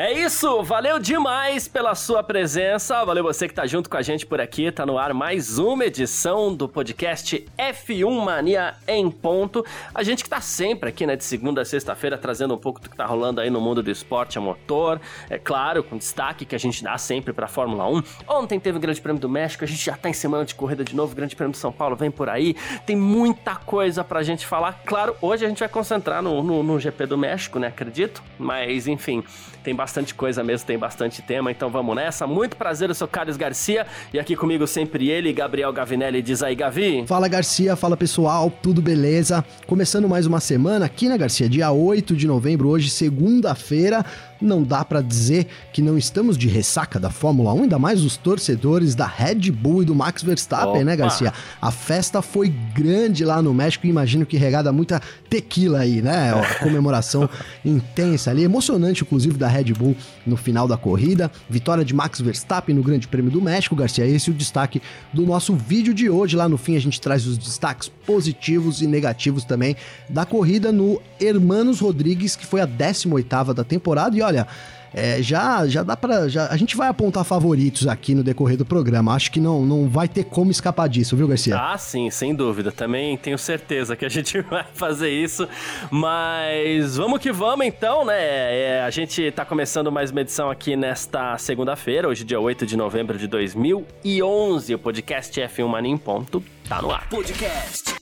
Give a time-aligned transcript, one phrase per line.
[0.00, 4.24] É isso, valeu demais pela sua presença, valeu você que tá junto com a gente
[4.24, 9.66] por aqui, tá no ar mais uma edição do podcast F1 Mania em ponto.
[9.92, 12.88] A gente que tá sempre aqui, né, de segunda a sexta-feira, trazendo um pouco do
[12.88, 16.54] que tá rolando aí no mundo do esporte a motor, é claro, com destaque que
[16.54, 18.02] a gente dá sempre pra Fórmula 1.
[18.28, 20.84] Ontem teve o Grande Prêmio do México, a gente já tá em semana de corrida
[20.84, 22.54] de novo, Grande Prêmio de São Paulo vem por aí,
[22.86, 24.80] tem muita coisa pra gente falar.
[24.86, 28.86] Claro, hoje a gente vai concentrar no, no, no GP do México, né, acredito, mas
[28.86, 29.24] enfim,
[29.64, 32.26] tem bastante bastante coisa mesmo, tem bastante tema, então vamos nessa.
[32.26, 36.20] Muito prazer, eu sou Carlos Garcia e aqui comigo sempre ele, Gabriel Gavinelli.
[36.20, 37.06] Diz aí, Gavi.
[37.06, 39.42] Fala, Garcia, fala pessoal, tudo beleza?
[39.66, 41.48] Começando mais uma semana aqui, né, Garcia?
[41.48, 44.04] Dia 8 de novembro, hoje, segunda-feira
[44.40, 48.16] não dá para dizer que não estamos de ressaca da Fórmula 1, ainda mais os
[48.16, 50.84] torcedores da Red Bull e do Max Verstappen, né, Opa.
[50.84, 51.32] né, Garcia?
[51.60, 56.32] A festa foi grande lá no México, imagino que regada muita tequila aí, né?
[56.32, 57.28] A comemoração
[57.64, 62.74] intensa ali, emocionante inclusive da Red Bull no final da corrida, vitória de Max Verstappen
[62.74, 64.80] no Grande Prêmio do México, Garcia, esse é o destaque
[65.12, 66.36] do nosso vídeo de hoje.
[66.36, 69.76] Lá no fim a gente traz os destaques positivos e negativos também
[70.08, 74.46] da corrida no Hermanos Rodrigues, que foi a 18ª da temporada e olha,
[74.94, 78.64] é, já, já dá para já A gente vai apontar favoritos aqui no decorrer do
[78.64, 79.14] programa.
[79.14, 81.56] Acho que não, não vai ter como escapar disso, viu, Garcia?
[81.56, 82.72] Ah, sim, sem dúvida.
[82.72, 85.48] Também tenho certeza que a gente vai fazer isso.
[85.90, 88.14] Mas vamos que vamos então, né?
[88.18, 92.76] É, a gente tá começando mais uma edição aqui nesta segunda-feira, hoje, dia 8 de
[92.76, 94.74] novembro de 2011.
[94.74, 97.08] O podcast F1 Mania em ponto tá no ar.
[97.08, 97.94] Podcast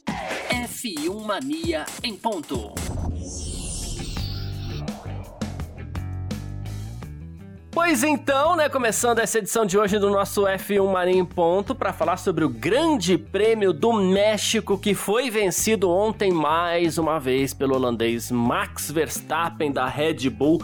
[0.50, 2.72] F1 Mania em ponto.
[7.76, 11.92] Pois então, né, começando essa edição de hoje do nosso F1 Marinho em Ponto para
[11.92, 17.74] falar sobre o Grande Prêmio do México que foi vencido ontem mais uma vez pelo
[17.74, 20.62] holandês Max Verstappen da Red Bull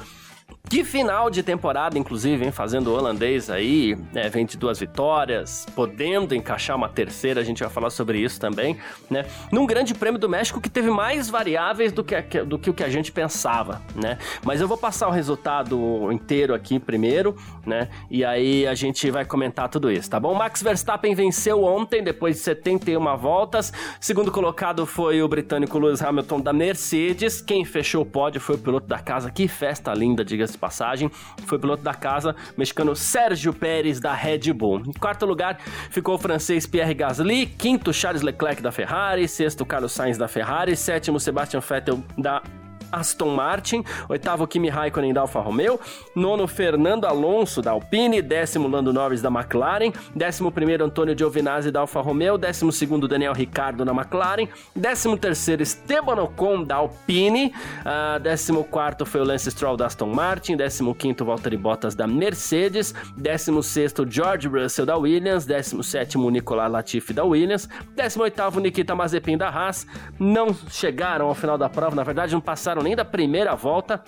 [0.69, 5.67] que final de temporada, inclusive, vem fazendo o holandês aí, né, vem de duas vitórias,
[5.75, 8.79] podendo encaixar uma terceira, a gente vai falar sobre isso também,
[9.11, 9.27] né?
[9.51, 12.83] Num grande prêmio do México que teve mais variáveis do que, do que o que
[12.83, 14.17] a gente pensava, né?
[14.45, 17.37] Mas eu vou passar o resultado inteiro aqui primeiro,
[17.67, 17.91] né?
[18.11, 20.35] E aí a gente vai comentar tudo isso, tá bom?
[20.35, 23.73] Max Verstappen venceu ontem, depois de 71 voltas.
[24.01, 27.43] Segundo colocado foi o britânico Lewis Hamilton da Mercedes.
[27.43, 29.31] Quem fechou o pódio foi o piloto da casa.
[29.31, 31.11] Que festa linda, diga-se de passagem,
[31.47, 34.81] foi piloto da casa, mexicano Sérgio Pérez da Red Bull.
[34.81, 35.59] Em quarto lugar
[35.91, 40.77] ficou o francês Pierre Gasly, quinto Charles Leclerc da Ferrari, sexto Carlos Sainz da Ferrari,
[40.77, 42.43] sétimo Sebastian Vettel da
[42.93, 45.81] Aston Martin, oitavo Kimi Raikkonen da Alfa Romeo,
[46.15, 51.81] nono Fernando Alonso da Alpine, décimo Lando Norris da McLaren, décimo primeiro Antônio Giovinazzi da
[51.81, 58.21] Alfa Romeo, décimo segundo Daniel Ricciardo da McLaren, décimo terceiro Esteban Ocon da Alpine, uh,
[58.21, 62.95] décimo quarto foi o Lance Stroll da Aston Martin, décimo quinto Valtteri Bottas da Mercedes,
[63.17, 68.95] décimo sexto George Russell da Williams, décimo sétimo Nicolas Latifi da Williams, décimo oitavo Nikita
[68.95, 69.87] Mazepin da Haas,
[70.19, 74.03] não chegaram ao final da prova, na verdade não passaram nem da primeira volta.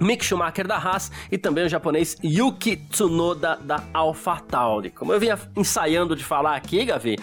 [0.00, 4.90] Mick Schumacher da Haas e também o japonês Yuki Tsunoda da AlphaTauri.
[4.90, 7.16] Como eu vinha ensaiando de falar aqui, Gavi,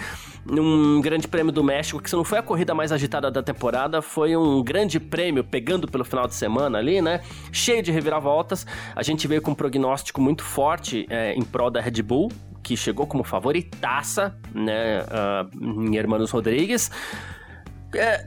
[0.45, 4.01] num grande prêmio do México, que se não foi a corrida mais agitada da temporada,
[4.01, 7.22] foi um grande prêmio, pegando pelo final de semana ali, né?
[7.51, 8.68] Cheio de reviravoltas.
[8.95, 12.29] A gente veio com um prognóstico muito forte é, em prol da Red Bull,
[12.62, 16.90] que chegou como favoritaça, né, uh, em Hermanos Rodrigues.
[17.97, 18.25] É,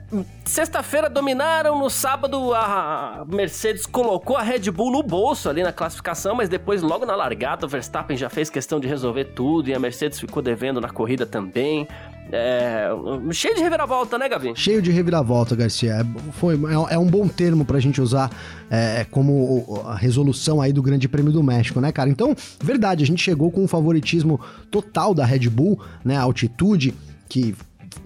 [0.49, 6.35] Sexta-feira dominaram, no sábado a Mercedes colocou a Red Bull no bolso ali na classificação,
[6.35, 9.79] mas depois, logo na largada, o Verstappen já fez questão de resolver tudo e a
[9.79, 11.87] Mercedes ficou devendo na corrida também.
[12.33, 12.89] É,
[13.31, 14.53] cheio de reviravolta, né, Gavi?
[14.55, 15.97] Cheio de reviravolta, Garcia.
[15.97, 18.31] É, foi, é, é um bom termo pra gente usar
[18.71, 22.09] é, como a resolução aí do Grande Prêmio do México, né, cara?
[22.09, 24.41] Então, verdade, a gente chegou com um favoritismo
[24.71, 26.17] total da Red Bull, né?
[26.17, 26.95] A altitude
[27.29, 27.55] que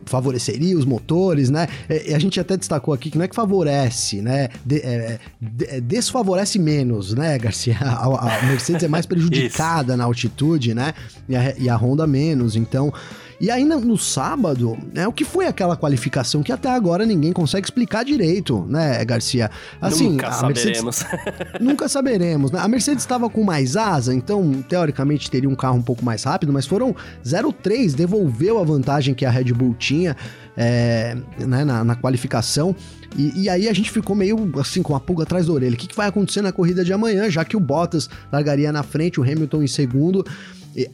[0.06, 1.68] favoreceria os motores, né?
[1.88, 4.48] E a gente até destacou aqui que não é que favorece, né?
[4.64, 7.78] De, é, de, é, desfavorece menos, né, Garcia?
[7.82, 10.94] A, a Mercedes é mais prejudicada na altitude, né?
[11.28, 12.56] E a, e a Honda menos.
[12.56, 12.92] Então,
[13.42, 17.66] E aí no sábado, né, o que foi aquela qualificação que até agora ninguém consegue
[17.66, 19.50] explicar direito, né, Garcia?
[19.80, 21.04] Assim, nunca saberemos.
[21.60, 22.60] nunca saberemos, né?
[22.60, 26.52] A Mercedes estava com mais asa, então teoricamente teria um carro um pouco mais rápido,
[26.52, 26.94] mas foram
[27.24, 30.16] 0,3, devolveu a vantagem que a Red Bull tinha
[30.56, 32.76] é, né, na, na qualificação.
[33.16, 35.74] E, e, aí a gente ficou meio assim com a pulga atrás da orelha.
[35.74, 38.84] O que, que vai acontecer na corrida de amanhã, já que o Bottas largaria na
[38.84, 40.24] frente, o Hamilton em segundo.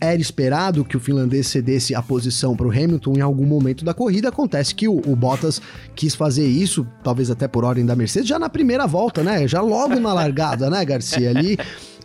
[0.00, 3.94] Era esperado que o finlandês cedesse a posição para o Hamilton em algum momento da
[3.94, 4.28] corrida.
[4.28, 5.60] Acontece que o, o, Bottas
[5.94, 9.46] quis fazer isso, talvez até por ordem da Mercedes, já na primeira volta, né?
[9.46, 11.30] Já logo na largada, né, Garcia?
[11.30, 11.58] Ali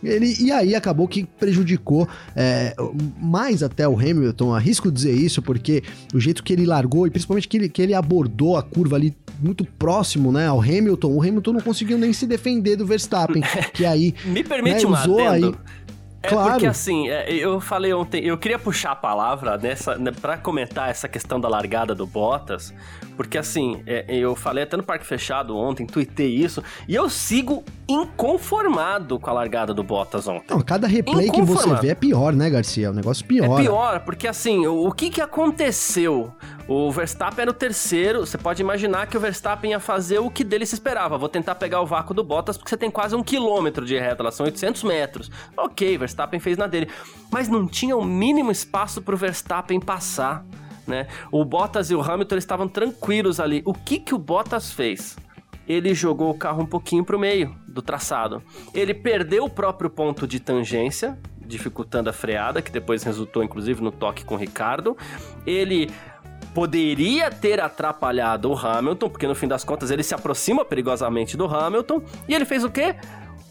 [0.04, 2.06] ele, e aí acabou que prejudicou
[2.36, 2.74] é,
[3.20, 5.82] mais até o Hamilton, arrisco dizer isso, porque
[6.12, 9.16] o jeito que ele largou e principalmente que ele, que ele abordou a curva ali
[9.42, 13.42] muito próximo, né, ao Hamilton, o Hamilton não conseguiu nem se defender do Verstappen,
[13.72, 14.14] que aí...
[14.26, 15.46] Me permite né, um usou adendo.
[15.48, 15.74] Aí,
[16.24, 16.50] é claro.
[16.52, 20.88] porque assim, é, eu falei ontem, eu queria puxar a palavra nessa, né, para comentar
[20.88, 22.72] essa questão da largada do Bottas,
[23.16, 27.64] porque assim, é, eu falei até no Parque Fechado ontem, tuitei isso, e eu sigo
[27.88, 30.46] inconformado com a largada do Bottas ontem.
[30.50, 32.90] Não, cada replay que você vê é pior, né, Garcia?
[32.90, 33.60] Um negócio pior.
[33.60, 36.32] É pior, porque assim, o, o que que aconteceu?
[36.66, 40.42] O Verstappen era o terceiro, você pode imaginar que o Verstappen ia fazer o que
[40.42, 41.18] dele se esperava.
[41.18, 44.22] Vou tentar pegar o vácuo do Bottas, porque você tem quase um quilômetro de reta,
[44.22, 45.30] lá são 800 metros.
[45.56, 46.88] Ok, Verstappen fez na dele.
[47.30, 50.44] Mas não tinha o mínimo espaço pro Verstappen passar,
[50.86, 51.06] né?
[51.30, 53.62] O Bottas e o Hamilton estavam tranquilos ali.
[53.64, 55.16] O que que o Bottas fez?
[55.66, 58.42] Ele jogou o carro um pouquinho pro meio do traçado.
[58.74, 63.90] Ele perdeu o próprio ponto de tangência, dificultando a freada, que depois resultou inclusive no
[63.90, 64.96] toque com o Ricardo.
[65.46, 65.90] Ele
[66.54, 71.46] poderia ter atrapalhado o Hamilton, porque no fim das contas ele se aproxima perigosamente do
[71.46, 72.94] Hamilton, e ele fez o quê?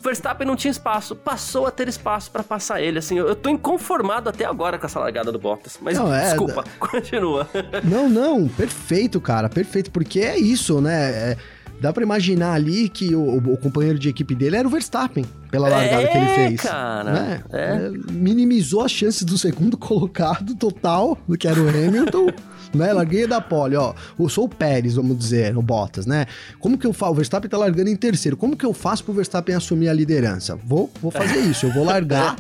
[0.04, 3.00] Verstappen não tinha espaço, passou a ter espaço para passar ele.
[3.00, 5.80] Assim, eu, eu tô inconformado até agora com essa largada do Bottas.
[5.82, 7.48] Mas não, é, desculpa, continua.
[7.84, 11.12] Não, não, perfeito, cara, perfeito, porque é isso, né?
[11.12, 11.38] É,
[11.80, 15.70] dá para imaginar ali que o, o, companheiro de equipe dele era o Verstappen, pela
[15.70, 16.62] largada é, que ele é, fez.
[16.62, 17.44] Cara, né?
[17.52, 17.62] é.
[17.62, 22.28] É, minimizou as chances do segundo colocado total, do que era o Hamilton
[22.74, 22.92] né?
[22.94, 23.94] Larguei da pole, ó.
[24.20, 26.26] Eu sou o Pérez, vamos dizer, no Bottas, né?
[26.60, 27.12] Como que eu faço?
[27.12, 28.36] O Verstappen tá largando em terceiro.
[28.36, 30.56] Como que eu faço pro Verstappen assumir a liderança?
[30.56, 31.66] Vou, vou fazer isso.
[31.66, 32.36] Eu vou largar.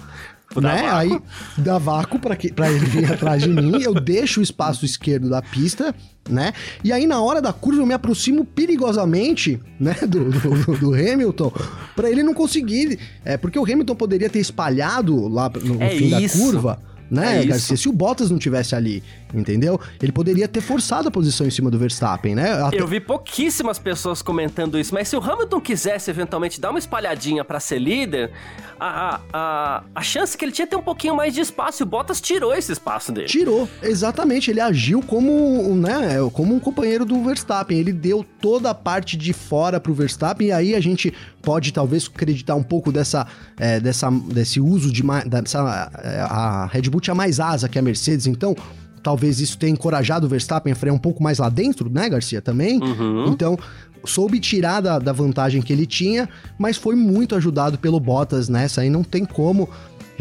[0.55, 0.87] né?
[0.91, 1.19] Aí
[1.57, 2.35] dá vácuo para
[2.69, 5.95] ele vir atrás de mim, eu deixo o espaço esquerdo da pista,
[6.29, 6.53] né?
[6.83, 11.51] E aí na hora da curva eu me aproximo perigosamente, né, do, do, do Hamilton,
[11.95, 15.89] para ele não conseguir, é porque o Hamilton poderia ter espalhado lá no, no é
[15.89, 16.37] fim isso.
[16.37, 17.77] da curva né, é Garcia?
[17.77, 19.79] Se o Bottas não tivesse ali, entendeu?
[20.01, 22.51] Ele poderia ter forçado a posição em cima do Verstappen, né?
[22.61, 22.79] Até...
[22.79, 27.43] Eu vi pouquíssimas pessoas comentando isso, mas se o Hamilton quisesse eventualmente dar uma espalhadinha
[27.43, 28.31] para ser líder,
[28.79, 31.85] a, a, a chance que ele tinha ter um pouquinho mais de espaço e o
[31.85, 33.27] Bottas tirou esse espaço dele.
[33.27, 34.49] Tirou, exatamente.
[34.49, 37.77] Ele agiu como, né, como um companheiro do Verstappen.
[37.77, 42.09] Ele deu toda a parte de fora pro Verstappen e aí a gente pode talvez
[42.11, 47.13] acreditar um pouco dessa, é, dessa desse uso de dessa, é, a Red Bull tinha
[47.13, 48.55] mais asa que a Mercedes, então
[49.03, 52.41] talvez isso tenha encorajado o Verstappen a frear um pouco mais lá dentro, né, Garcia,
[52.41, 52.81] também.
[52.81, 53.25] Uhum.
[53.27, 53.59] Então,
[54.05, 58.81] soube tirar da, da vantagem que ele tinha, mas foi muito ajudado pelo Bottas nessa
[58.81, 59.69] aí, não tem como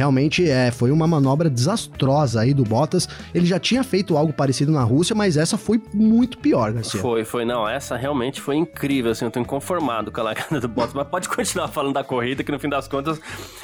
[0.02, 3.08] Realmente é, foi uma manobra desastrosa aí do Bottas.
[3.32, 7.00] Ele já tinha feito algo parecido na Rússia, mas essa foi muito pior, Garcia.
[7.00, 7.44] Foi, foi.
[7.44, 10.92] Não, essa realmente foi incrível, assim, eu tô inconformado com a largada do Bottas.
[10.92, 13.20] Mas pode continuar falando da corrida, que no fim das contas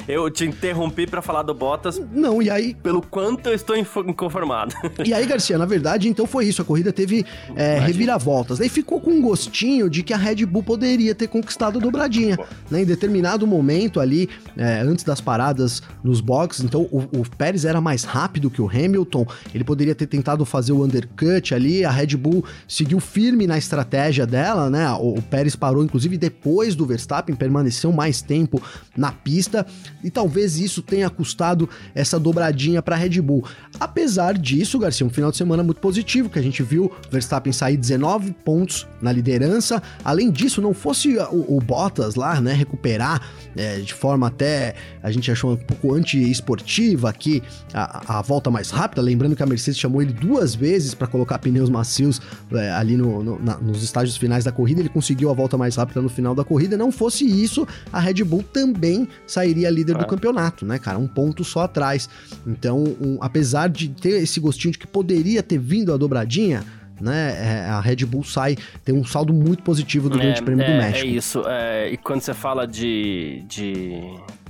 [0.07, 2.01] eu te interrompi para falar do Bottas.
[2.13, 2.73] Não, e aí...
[2.73, 4.73] Pelo quanto eu estou inconformado.
[5.09, 6.61] E aí, Garcia, na verdade, então foi isso.
[6.61, 7.25] A corrida teve
[7.55, 8.59] é, reviravoltas.
[8.59, 12.37] Daí ficou com um gostinho de que a Red Bull poderia ter conquistado a dobradinha.
[12.69, 12.83] Né?
[12.83, 17.81] Em determinado momento ali, é, antes das paradas nos boxes, então o, o, Pérez era
[17.81, 22.15] mais rápido que o Hamilton, ele poderia ter tentado fazer o undercut ali, a Red
[22.15, 24.87] Bull seguiu firme na estratégia dela, né?
[24.91, 28.61] O, o Pérez parou, inclusive, depois do Verstappen, permaneceu mais tempo
[28.95, 29.65] na pista,
[30.03, 33.43] e talvez isso tenha custado essa dobradinha para a Red Bull.
[33.79, 37.75] Apesar disso, Garcia, um final de semana muito positivo, que a gente viu Verstappen sair
[37.75, 39.81] 19 pontos na liderança.
[40.05, 43.19] Além disso, não fosse o, o Bottas lá, né, recuperar
[43.55, 48.69] é, de forma até a gente achou um pouco esportiva aqui, a, a, volta mais
[48.69, 49.01] rápida.
[49.01, 53.23] Lembrando que a Mercedes chamou ele duas vezes para colocar pneus macios é, ali no,
[53.23, 54.79] no, na, nos estágios finais da corrida.
[54.79, 56.77] Ele conseguiu a volta mais rápida no final da corrida.
[56.77, 60.07] Não fosse isso, a Red Bull também sairia líder do é.
[60.07, 60.97] campeonato, né, cara?
[60.97, 62.09] Um ponto só atrás.
[62.45, 66.63] Então, um, apesar de ter esse gostinho de que poderia ter vindo a dobradinha,
[67.01, 67.65] né?
[67.65, 70.71] É, a Red Bull sai, tem um saldo muito positivo do é, Grande Prêmio é,
[70.71, 71.07] do México.
[71.07, 71.43] É isso.
[71.47, 73.43] É, e quando você fala de.
[73.47, 74.01] de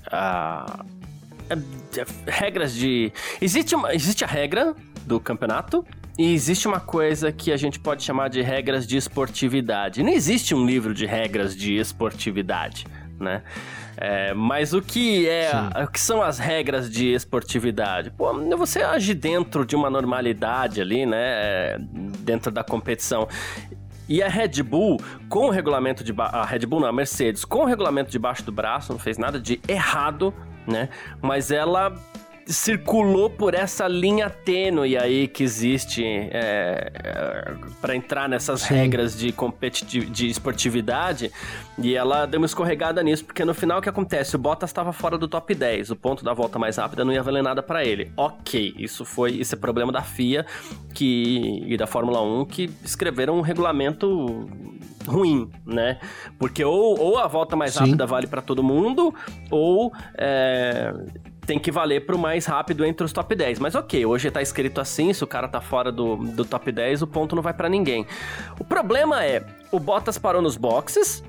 [0.08, 0.99] uh,
[2.26, 3.12] regras de.
[3.42, 4.76] Existe, uma, existe a regra
[5.06, 5.86] do campeonato
[6.18, 10.04] e existe uma coisa que a gente pode chamar de regras de esportividade.
[10.04, 12.86] Não existe um livro de regras de esportividade,
[13.20, 13.42] né?
[13.98, 15.52] É, mas o que é,
[15.84, 18.12] o que são as regras de esportividade?
[18.12, 21.78] Pô, você age dentro de uma normalidade ali, né?
[22.20, 23.28] Dentro da competição.
[24.08, 27.60] E a Red Bull, com o regulamento de a Red Bull não, a Mercedes, com
[27.60, 30.34] o regulamento debaixo do braço, não fez nada de errado,
[30.70, 30.90] né?
[31.22, 31.94] Mas ela
[32.50, 38.74] circulou por essa linha tênue aí que existe é, é, para entrar nessas Sim.
[38.74, 39.32] regras de,
[40.06, 41.32] de esportividade
[41.78, 44.36] e ela deu uma escorregada nisso, porque no final o que acontece?
[44.36, 47.22] O Bottas estava fora do top 10, o ponto da volta mais rápida não ia
[47.22, 48.12] valer nada para ele.
[48.18, 50.46] Ok, isso foi isso é problema da FIA
[50.94, 54.50] que, e da Fórmula 1 que escreveram um regulamento
[55.06, 56.00] ruim, né?
[56.38, 57.80] Porque ou, ou a volta mais Sim.
[57.82, 59.14] rápida vale para todo mundo,
[59.50, 60.94] ou é,
[61.50, 63.58] tem que valer pro mais rápido entre os top 10.
[63.58, 67.02] Mas ok, hoje tá escrito assim, se o cara tá fora do, do top 10,
[67.02, 68.06] o ponto não vai para ninguém.
[68.60, 71.24] O problema é, o Bottas parou nos boxes,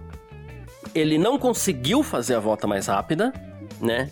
[0.95, 3.33] ele não conseguiu fazer a volta mais rápida,
[3.81, 4.11] né?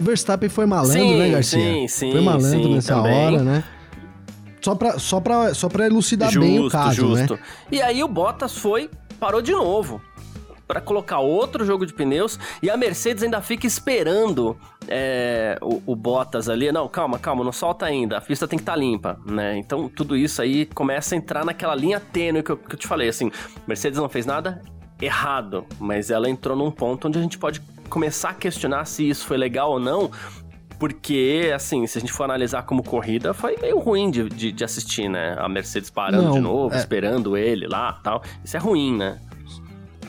[0.00, 1.60] O Verstappen foi malandro, sim, né, Garcia?
[1.60, 2.10] Sim, sim.
[2.10, 3.26] Foi malandro sim, nessa também.
[3.26, 3.64] hora, né?
[4.60, 7.18] Só pra, só pra, só pra elucidar justo, bem o caso, né?
[7.20, 7.34] justo.
[7.34, 7.40] né?
[7.70, 10.00] E aí o Bottas foi, parou de novo
[10.66, 14.56] para colocar outro jogo de pneus e a Mercedes ainda fica esperando
[14.88, 16.70] é, o, o, Bottas ali.
[16.72, 18.18] Não, calma, calma, não solta ainda.
[18.18, 19.56] A pista tem que estar tá limpa, né?
[19.56, 22.86] Então tudo isso aí começa a entrar naquela linha tênue que eu, que eu te
[22.86, 23.08] falei.
[23.08, 23.30] Assim,
[23.66, 24.60] Mercedes não fez nada
[25.00, 29.26] errado, mas ela entrou num ponto onde a gente pode começar a questionar se isso
[29.26, 30.10] foi legal ou não,
[30.78, 34.64] porque, assim, se a gente for analisar como corrida, foi meio ruim de, de, de
[34.64, 35.34] assistir, né?
[35.38, 36.78] A Mercedes parando Não, de novo, é...
[36.78, 38.22] esperando ele lá tal.
[38.44, 39.18] Isso é ruim, né?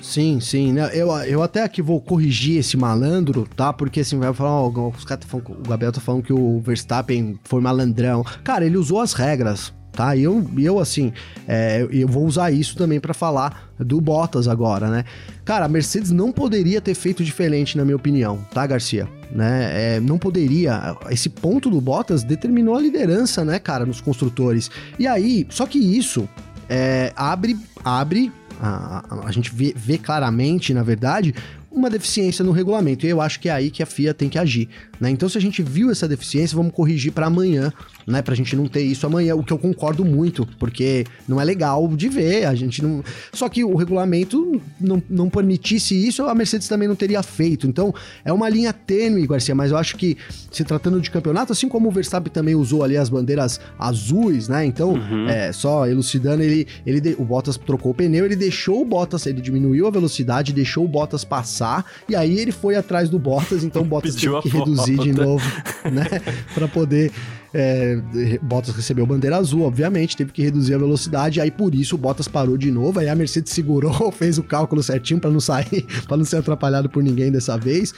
[0.07, 0.71] Sim, sim.
[0.71, 0.89] Né?
[0.93, 3.73] Eu, eu até aqui vou corrigir esse malandro, tá?
[3.73, 7.37] Porque assim, vai falar, ó, os caras tá o Gabriel tá falando que o Verstappen
[7.43, 8.23] foi malandrão.
[8.41, 10.15] Cara, ele usou as regras, tá?
[10.15, 11.11] E eu, eu assim,
[11.45, 15.03] é, eu vou usar isso também para falar do Bottas agora, né?
[15.43, 19.09] Cara, a Mercedes não poderia ter feito diferente, na minha opinião, tá, Garcia?
[19.29, 19.95] Né?
[19.97, 20.95] É, não poderia.
[21.09, 24.71] Esse ponto do Bottas determinou a liderança, né, cara, nos construtores.
[24.97, 26.29] E aí, só que isso
[26.69, 31.33] é, abre, abre a, a, a gente vê, vê, claramente, na verdade,
[31.77, 33.05] uma deficiência no regulamento.
[33.05, 34.69] E eu acho que é aí que a FIA tem que agir.
[34.99, 35.09] Né?
[35.09, 37.71] Então, se a gente viu essa deficiência, vamos corrigir para amanhã,
[38.05, 38.21] né?
[38.21, 41.87] Pra gente não ter isso amanhã, o que eu concordo muito, porque não é legal
[41.95, 43.03] de ver, a gente não.
[43.33, 47.67] Só que o regulamento não, não permitisse isso, a Mercedes também não teria feito.
[47.67, 47.93] Então,
[48.23, 50.17] é uma linha tênue, Garcia, mas eu acho que
[50.51, 54.65] se tratando de campeonato, assim como o Verstappen também usou ali as bandeiras azuis, né?
[54.65, 55.27] Então, uhum.
[55.27, 59.41] é, só elucidando, ele, ele o Bottas trocou o pneu, ele deixou o Bottas, ele
[59.41, 61.66] diminuiu a velocidade, deixou o Bottas passar,
[62.07, 65.45] e aí ele foi atrás do Bottas, então o Bottas teve que reduzir de novo,
[65.91, 66.07] né?
[66.53, 67.11] para poder
[67.53, 67.99] é,
[68.41, 72.27] Bottas recebeu bandeira azul, obviamente, teve que reduzir a velocidade, aí por isso o Bottas
[72.27, 76.17] parou de novo, aí a Mercedes segurou, fez o cálculo certinho para não sair, para
[76.17, 77.93] não ser atrapalhado por ninguém dessa vez.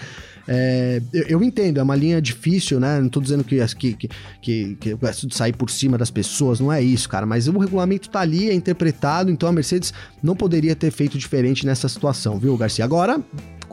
[0.51, 2.99] É, eu, eu, entendo, é uma linha difícil, né?
[2.99, 4.09] Não tô dizendo que, que, que,
[4.41, 7.23] que, que eu gosto de sair por cima das pessoas, não é isso, cara.
[7.23, 11.67] Mas o regulamento tá ali, é interpretado, então a Mercedes não poderia ter feito diferente
[11.67, 12.83] nessa situação, viu, Garcia?
[12.83, 13.23] Agora,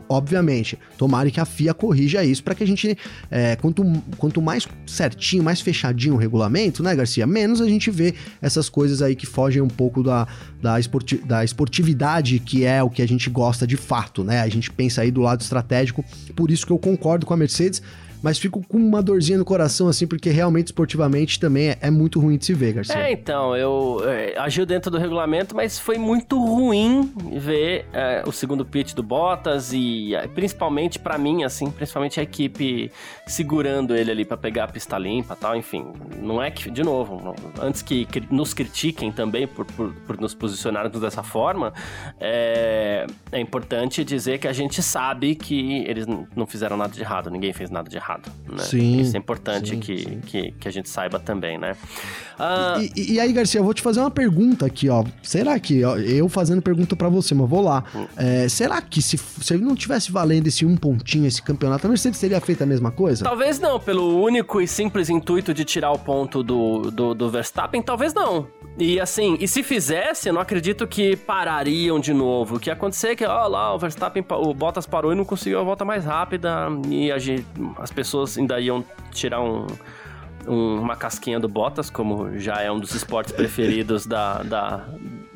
[0.09, 0.79] obviamente.
[0.97, 2.97] Tomara que a FIA corrija isso para que a gente,
[3.31, 3.85] é, quanto,
[4.19, 7.27] quanto mais certinho, mais fechadinho o regulamento, né, Garcia?
[7.27, 10.27] Menos a gente vê essas coisas aí que fogem um pouco da,
[10.61, 14.41] da, esporti da esportividade, que é o que a gente gosta de fato, né?
[14.41, 17.83] A gente pensa aí do lado estratégico, por isso que eu concordo com a Mercedes
[18.23, 22.21] mas fico com uma dorzinha no coração, assim, porque realmente esportivamente também é, é muito
[22.21, 22.97] ruim de se ver, Garcia.
[22.97, 28.33] É, então, eu é, agiu dentro do regulamento, mas foi muito ruim ver é, o
[28.33, 32.91] segundo pitch do Bottas e é, principalmente para mim, assim, principalmente a equipe
[33.27, 35.87] segurando ele ali para pegar a pista limpa tal, enfim.
[36.21, 40.35] Não é que, de novo, antes que, que, nos critiquem também por, por, por nos
[40.35, 41.73] posicionarmos dessa forma,
[42.19, 47.31] é, é importante dizer que a gente sabe que eles não fizeram nada de errado,
[47.31, 48.31] ninguém fez nada de errado errado.
[48.49, 48.63] Né?
[48.63, 49.01] Sim.
[49.01, 50.21] Isso é importante sim, que, sim.
[50.25, 51.77] Que, que a gente saiba também, né?
[52.39, 55.05] Ah, e, e, aí, Garcia, eu vou te fazer uma pergunta aqui, ó.
[55.23, 57.85] Será que, ó, eu fazendo pergunta para você, mas vou lá.
[57.95, 58.07] Hum.
[58.17, 62.21] É, será que se, se não tivesse valendo esse um pontinho, esse campeonato, a Mercedes
[62.21, 63.25] teria feito a mesma coisa?
[63.25, 67.83] Talvez não, pelo único e simples intuito de tirar o ponto do, do, do Verstappen,
[67.83, 68.47] talvez não.
[68.79, 72.57] E assim, e se fizesse, eu não acredito que parariam de novo.
[72.57, 75.25] O que ia acontecer é que, ó, lá, o Verstappen, o Bottas parou e não
[75.25, 76.69] conseguiu a volta mais rápida.
[76.89, 77.47] E a gente,
[77.79, 79.67] as pessoas ainda iam tirar um,
[80.47, 84.87] um, uma casquinha do Bottas, como já é um dos esportes preferidos da, da,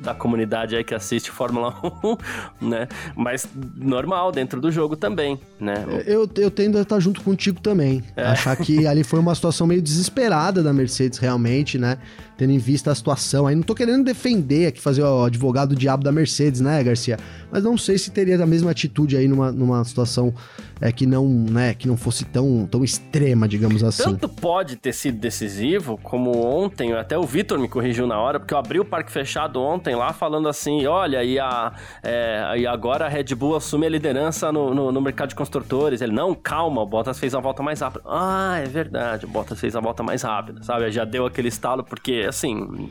[0.00, 2.16] da comunidade aí que assiste Fórmula 1,
[2.68, 2.88] né?
[3.14, 5.84] Mas normal, dentro do jogo também, né?
[6.06, 8.02] Eu, eu tendo a estar junto contigo também.
[8.16, 8.24] É.
[8.24, 11.98] Achar que ali foi uma situação meio desesperada da Mercedes, realmente, né?
[12.36, 13.46] Tendo em vista a situação.
[13.46, 17.18] Aí não tô querendo defender aqui, fazer o advogado diabo da Mercedes, né, Garcia?
[17.50, 20.32] Mas não sei se teria a mesma atitude aí numa, numa situação
[20.80, 24.04] é, que não, né, que não fosse tão, tão extrema, digamos assim.
[24.04, 28.54] Tanto pode ter sido decisivo, como ontem, até o Vitor me corrigiu na hora, porque
[28.54, 33.06] eu abri o parque fechado ontem lá falando assim, olha, e, a, é, e agora
[33.06, 36.00] a Red Bull assume a liderança no, no, no, mercado de construtores.
[36.00, 38.04] Ele, não, calma, o Bottas fez a volta mais rápida.
[38.06, 40.90] Ah, é verdade, o Bottas fez a volta mais rápida, sabe?
[40.90, 42.90] Já deu aquele estalo, porque, assim,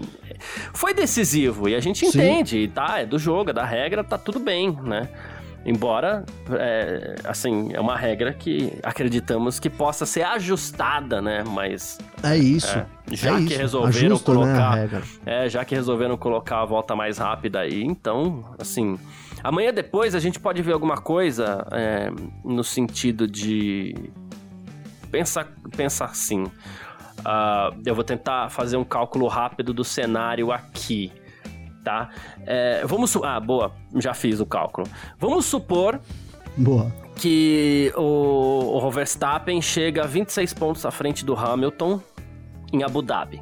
[0.73, 2.99] foi decisivo, e a gente entende, tá?
[2.99, 5.09] É do jogo, é da regra, tá tudo bem, né?
[5.65, 11.43] Embora, é, assim, é uma regra que acreditamos que possa ser ajustada, né?
[11.45, 11.97] Mas.
[12.23, 12.77] É isso.
[12.77, 13.57] É, já é que isso.
[13.57, 14.77] resolveram Ajusta, né, colocar.
[14.77, 18.97] Né, é, já que resolveram colocar a volta mais rápida aí, então, assim.
[19.43, 22.09] Amanhã depois a gente pode ver alguma coisa é,
[22.43, 23.95] no sentido de.
[25.11, 26.43] Pensa, pensa assim.
[27.19, 31.11] Uh, eu vou tentar fazer um cálculo rápido do cenário aqui
[31.83, 32.09] tá?
[32.45, 33.15] É, vamos.
[33.17, 34.87] Ah, boa, já fiz o cálculo.
[35.17, 35.99] Vamos supor.
[36.57, 36.91] Boa.
[37.15, 42.01] Que o, o Verstappen chega a 26 pontos à frente do Hamilton
[42.71, 43.41] em Abu Dhabi.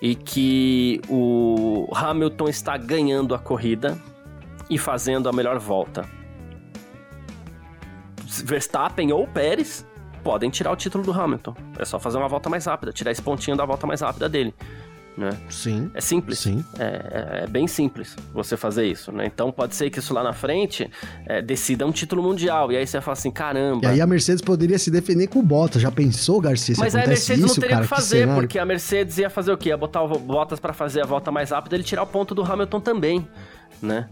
[0.00, 3.98] E que o Hamilton está ganhando a corrida
[4.70, 6.04] e fazendo a melhor volta.
[8.44, 9.86] Verstappen ou Pérez
[10.22, 11.54] podem tirar o título do Hamilton.
[11.78, 14.54] É só fazer uma volta mais rápida, tirar esse pontinho da volta mais rápida dele
[15.18, 15.36] né?
[15.50, 15.90] Sim.
[15.92, 16.38] É simples.
[16.38, 16.64] Sim.
[16.78, 19.26] É, é, é, bem simples você fazer isso, né?
[19.26, 20.88] Então pode ser que isso lá na frente
[21.26, 22.70] é, decida um título mundial.
[22.70, 23.84] E aí você fala assim, caramba.
[23.84, 25.82] E aí a Mercedes poderia se defender com o Bottas.
[25.82, 26.76] Já pensou, Garcia?
[26.78, 29.28] Mas aí a Mercedes isso, não teria o que fazer, que porque a Mercedes ia
[29.28, 29.70] fazer o quê?
[29.70, 32.32] Ia botar o Bottas para fazer a volta mais rápida e ele tirar o ponto
[32.32, 33.28] do Hamilton também,
[33.82, 34.08] né?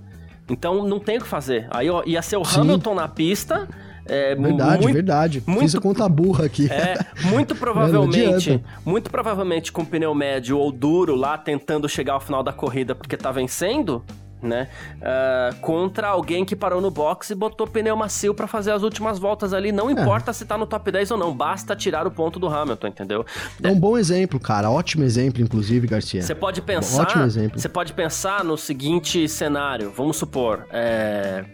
[0.49, 1.69] Então não tem o que fazer.
[1.71, 2.61] Aí ó, ia ser o Sim.
[2.61, 3.69] Hamilton na pista
[4.09, 5.43] é, verdade, muito, verdade.
[5.47, 6.71] Muito, Fiz a conta burra aqui.
[6.71, 6.99] É,
[7.29, 12.53] muito provavelmente, muito provavelmente com pneu médio ou duro lá tentando chegar ao final da
[12.53, 14.05] corrida porque tá vencendo,
[14.41, 14.69] né?
[14.97, 19.19] Uh, contra alguém que parou no box e botou pneu macio para fazer as últimas
[19.19, 19.73] voltas ali.
[19.73, 19.93] Não é.
[19.93, 20.35] importa é.
[20.35, 23.27] se tá no top 10 ou não, basta tirar o ponto do Hamilton, entendeu?
[23.63, 24.71] É um bom exemplo, cara.
[24.71, 26.23] Ótimo exemplo, inclusive, Garcia.
[26.23, 27.03] Você pode pensar.
[27.03, 27.59] Ótimo exemplo.
[27.59, 29.91] Você pode pensar no seguinte cenário.
[29.91, 30.67] Vamos supor.
[30.71, 31.45] É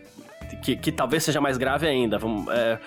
[0.62, 2.18] que, que talvez seja mais grave ainda.
[2.18, 2.78] Vamos, é,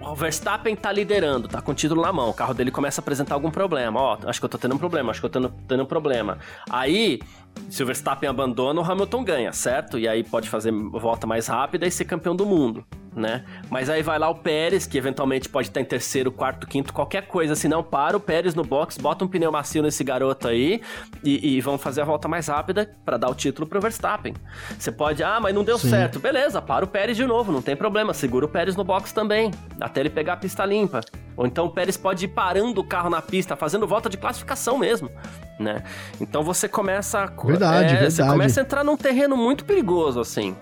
[0.00, 2.28] o Verstappen tá liderando, tá com o título na mão.
[2.30, 4.00] O carro dele começa a apresentar algum problema.
[4.00, 5.86] Ó, acho que eu tô tendo um problema, acho que eu tô tendo, tendo um
[5.86, 6.38] problema.
[6.70, 7.20] Aí,
[7.70, 9.98] se o Verstappen abandona, o Hamilton ganha, certo?
[9.98, 12.84] E aí pode fazer volta mais rápida e ser campeão do mundo
[13.16, 13.44] né?
[13.70, 17.26] Mas aí vai lá o Pérez, que eventualmente pode estar em terceiro, quarto, quinto, qualquer
[17.26, 17.54] coisa.
[17.54, 20.82] Se não para, o Pérez no box, bota um pneu macio nesse garoto aí
[21.24, 24.34] e, e vão fazer a volta mais rápida para dar o título pro Verstappen.
[24.78, 25.88] Você pode, ah, mas não deu Sim.
[25.88, 26.20] certo.
[26.20, 28.12] Beleza, para o Pérez de novo, não tem problema.
[28.12, 31.00] Segura o Pérez no box também, até ele pegar a pista limpa.
[31.36, 34.78] Ou então o Pérez pode ir parando o carro na pista, fazendo volta de classificação
[34.78, 35.10] mesmo,
[35.58, 35.82] né?
[36.20, 38.12] Então você começa verdade, é, verdade.
[38.12, 40.54] você começa a entrar num terreno muito perigoso assim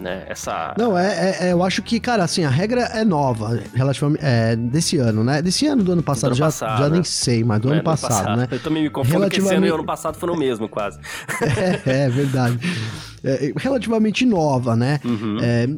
[0.00, 0.24] né?
[0.26, 0.74] Essa.
[0.76, 4.24] Não, é, é, é, eu acho que, cara, assim, a regra é nova, relativamente.
[4.24, 5.42] É, desse ano, né?
[5.42, 6.94] Desse ano do ano passado, do ano já, passado, já né?
[6.94, 8.48] nem sei, mas do é, ano, passado, passado, né?
[8.50, 9.48] Eu também me confundo relativamente...
[9.48, 10.98] que esse ano e ano passado foram o mesmo, quase.
[11.86, 12.58] é, é verdade.
[13.22, 14.98] É, relativamente nova, né?
[15.04, 15.38] Uhum.
[15.40, 15.68] É,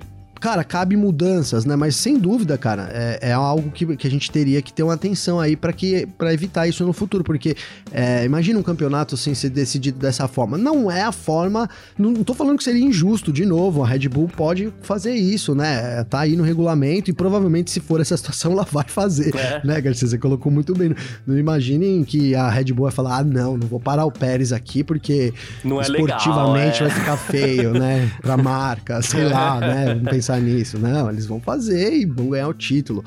[0.42, 1.76] cara, cabe mudanças, né?
[1.76, 4.94] Mas sem dúvida, cara, é, é algo que, que a gente teria que ter uma
[4.94, 7.54] atenção aí para que para evitar isso no futuro, porque
[7.92, 10.58] é, imagina um campeonato assim ser decidido dessa forma.
[10.58, 11.70] Não é a forma.
[11.96, 13.84] Não, não tô falando que seria injusto, de novo.
[13.84, 16.02] A Red Bull pode fazer isso, né?
[16.10, 19.64] Tá aí no regulamento e provavelmente, se for essa situação, ela vai fazer, é.
[19.64, 20.08] né, Garcia?
[20.08, 20.92] Você colocou muito bem.
[21.24, 24.52] Não imaginem que a Red Bull vai falar: ah, não, não vou parar o Pérez
[24.52, 26.88] aqui porque não é esportivamente legal, é.
[26.88, 28.10] vai ficar feio, né?
[28.20, 29.94] Pra marca, sei lá, né?
[29.94, 30.78] Vamos pensar pensar nisso.
[30.78, 33.04] Não, eles vão fazer e vão ganhar o título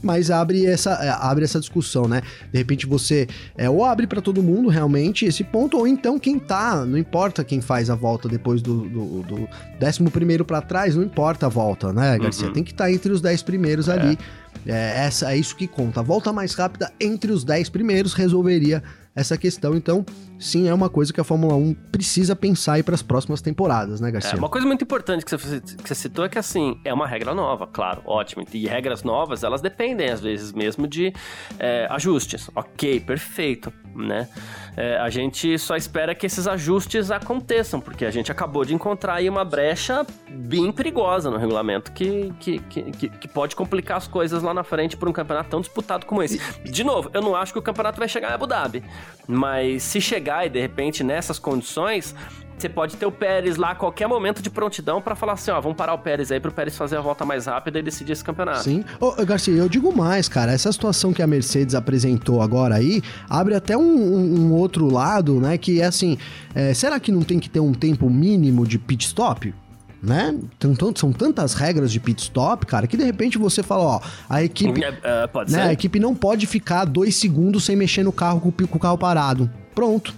[0.00, 2.22] mas abre essa, é, abre essa discussão, né?
[2.52, 6.38] De repente você é, ou abre para todo mundo realmente esse ponto, ou então quem
[6.38, 9.48] tá, não importa quem faz a volta depois do, do, do
[9.80, 12.46] décimo primeiro para trás, não importa a volta, né, Garcia?
[12.46, 12.52] Uhum.
[12.52, 13.92] Tem que estar tá entre os dez primeiros é.
[13.92, 14.18] ali.
[14.64, 15.98] É, essa, é isso que conta.
[15.98, 18.84] A volta mais rápida entre os dez primeiros resolveria
[19.16, 19.74] essa questão.
[19.74, 20.06] Então,
[20.38, 24.00] sim, é uma coisa que a Fórmula 1 precisa pensar aí para as próximas temporadas,
[24.00, 24.32] né, Garcia?
[24.32, 27.06] É, uma coisa muito importante que você, que você citou é que, assim, é uma
[27.06, 28.44] regra nova, claro, ótimo.
[28.52, 31.12] E regras novas, elas dependem, às vezes, mesmo de
[31.58, 32.50] é, ajustes.
[32.54, 34.28] Ok, perfeito, né?
[34.76, 39.14] É, a gente só espera que esses ajustes aconteçam, porque a gente acabou de encontrar
[39.14, 44.42] aí uma brecha bem perigosa no regulamento que, que, que, que pode complicar as coisas
[44.42, 46.40] lá na frente por um campeonato tão disputado como esse.
[46.62, 48.84] De novo, eu não acho que o campeonato vai chegar em Abu Dhabi,
[49.26, 52.14] mas se chegar pegar e de repente nessas condições
[52.56, 55.60] você pode ter o Pérez lá a qualquer momento de prontidão para falar assim, ó,
[55.60, 58.24] vamos parar o Pérez aí pro Pérez fazer a volta mais rápida e decidir esse
[58.24, 58.64] campeonato.
[58.64, 58.84] Sim.
[58.98, 63.54] Ô, Garcia, eu digo mais, cara, essa situação que a Mercedes apresentou agora aí, abre
[63.54, 66.18] até um, um, um outro lado, né, que é assim,
[66.52, 69.54] é, será que não tem que ter um tempo mínimo de pit stop?
[70.02, 70.36] Né?
[70.96, 74.80] São tantas regras de pit stop, cara, que de repente você fala, ó, a equipe.
[75.32, 75.62] Pode né.
[75.62, 79.50] A equipe não pode ficar dois segundos sem mexer no carro com o carro parado.
[79.74, 80.14] Pronto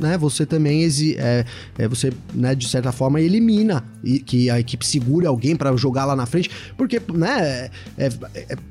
[0.00, 0.84] né, você também
[1.18, 1.44] é,
[1.78, 6.04] é, você, né, de certa forma elimina e, que a equipe segure alguém para jogar
[6.04, 8.08] lá na frente, porque, né, é, é,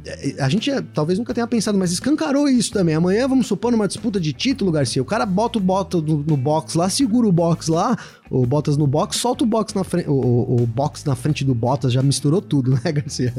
[0.05, 2.95] é a gente talvez nunca tenha pensado, mas escancarou isso também.
[2.95, 6.37] Amanhã, vamos supor, numa disputa de título, Garcia, o cara bota o bota no, no
[6.37, 7.97] box lá, segura o box lá,
[8.29, 10.09] o Bottas no box, solta o box na frente.
[10.09, 13.33] O, o, box na frente do Bottas já misturou tudo, né, Garcia?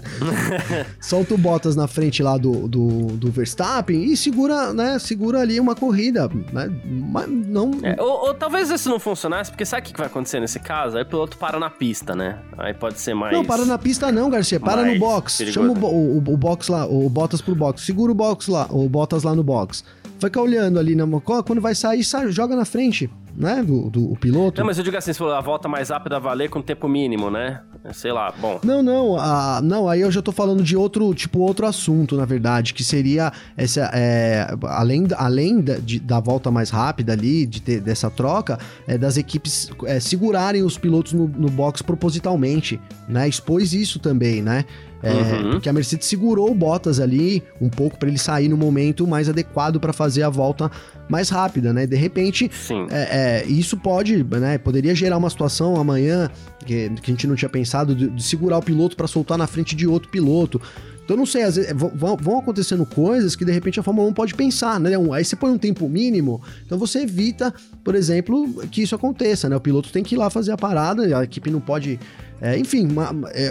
[1.00, 4.98] solta o Bottas na frente lá do, do, do, Verstappen e segura, né?
[4.98, 6.28] Segura ali uma corrida.
[6.52, 6.70] Né?
[6.84, 7.72] Mas não.
[7.82, 10.96] É, ou, ou, talvez isso não funcionasse, porque sabe o que vai acontecer nesse caso?
[10.96, 12.38] Aí o piloto para na pista, né?
[12.56, 13.32] Aí pode ser mais.
[13.32, 14.60] Não, para na pista não, Garcia.
[14.60, 15.38] Para no box.
[15.38, 15.68] Perigoso.
[15.68, 17.82] Chama o, o, o box lá, o Bottas pro box.
[17.82, 19.84] Segura o box lá, o Bottas lá no box.
[20.20, 21.06] Fica olhando ali na
[21.44, 23.62] quando vai sair, sai, joga na frente né?
[23.62, 24.60] Do, do o piloto.
[24.60, 27.60] Não, mas eu digo assim, a volta mais rápida valer com tempo mínimo, né?
[27.92, 28.58] Sei lá, bom.
[28.64, 32.24] Não, não, a, não, aí eu já tô falando de outro, tipo, outro assunto, na
[32.24, 37.60] verdade, que seria essa, é, além, além da, de, da volta mais rápida ali, de
[37.60, 43.28] ter, dessa troca, é, das equipes é, segurarem os pilotos no, no box propositalmente, né?
[43.28, 44.64] Expôs isso também, né?
[45.02, 45.50] É, uhum.
[45.52, 49.28] Porque a Mercedes segurou o Bottas ali um pouco para ele sair no momento mais
[49.28, 50.70] adequado para fazer a volta
[51.08, 51.86] mais rápida, né?
[51.86, 52.50] De repente,
[52.90, 54.58] é, é, isso pode, né?
[54.58, 56.30] Poderia gerar uma situação amanhã
[56.64, 59.46] que, que a gente não tinha pensado de, de segurar o piloto para soltar na
[59.46, 60.60] frente de outro piloto.
[61.06, 64.34] Então, não sei, às vezes, vão, acontecendo coisas que de repente a Fórmula 1 pode
[64.34, 64.90] pensar, né?
[65.12, 69.54] Aí você põe um tempo mínimo, então você evita, por exemplo, que isso aconteça, né?
[69.54, 71.96] O piloto tem que ir lá fazer a parada, a equipe não pode
[72.40, 73.48] é, enfim, uma, é,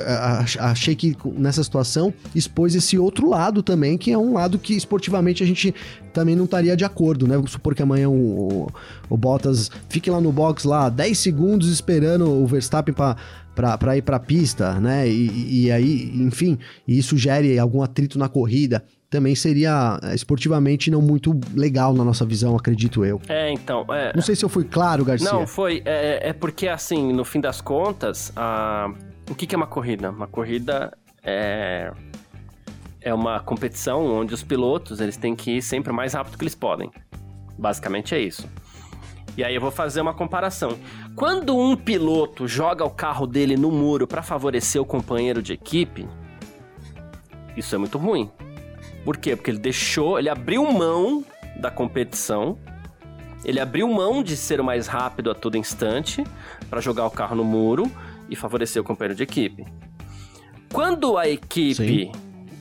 [0.59, 5.43] achei que nessa situação expôs esse outro lado também, que é um lado que esportivamente
[5.43, 5.73] a gente
[6.13, 7.35] também não estaria de acordo, né?
[7.35, 8.67] Vamos supor que amanhã o,
[9.09, 13.17] o Bottas fique lá no box lá 10 segundos esperando o Verstappen para
[13.55, 15.07] para ir para a pista, né?
[15.07, 21.01] E, e, aí, enfim, isso gere algum atrito na corrida também seria é, esportivamente não
[21.01, 23.21] muito legal na nossa visão, acredito eu.
[23.29, 23.85] É, então.
[23.89, 24.11] É...
[24.13, 25.31] Não sei se eu fui claro, Garcia.
[25.31, 25.81] Não, foi.
[25.85, 28.91] É, é porque, assim, no fim das contas, a...
[29.29, 30.09] o que, que é uma corrida?
[30.09, 30.91] Uma corrida
[31.23, 31.91] é.
[33.01, 36.43] É uma competição onde os pilotos eles têm que ir sempre o mais rápido que
[36.43, 36.91] eles podem.
[37.55, 38.49] Basicamente é isso.
[39.37, 40.77] E aí eu vou fazer uma comparação.
[41.15, 46.07] Quando um piloto joga o carro dele no muro para favorecer o companheiro de equipe,
[47.57, 48.29] isso é muito ruim.
[49.03, 49.35] Por quê?
[49.35, 51.23] Porque ele deixou, ele abriu mão
[51.57, 52.57] da competição,
[53.43, 56.23] ele abriu mão de ser o mais rápido a todo instante
[56.69, 57.89] para jogar o carro no muro
[58.29, 59.65] e favorecer o companheiro de equipe.
[60.73, 62.11] Quando a equipe Sim.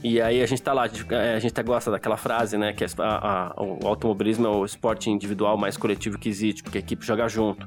[0.04, 2.74] E aí a gente tá lá, a gente até gosta daquela frase, né?
[2.74, 6.76] Que é a, a, o automobilismo é o esporte individual mais coletivo que existe, porque
[6.76, 7.66] a equipe joga junto.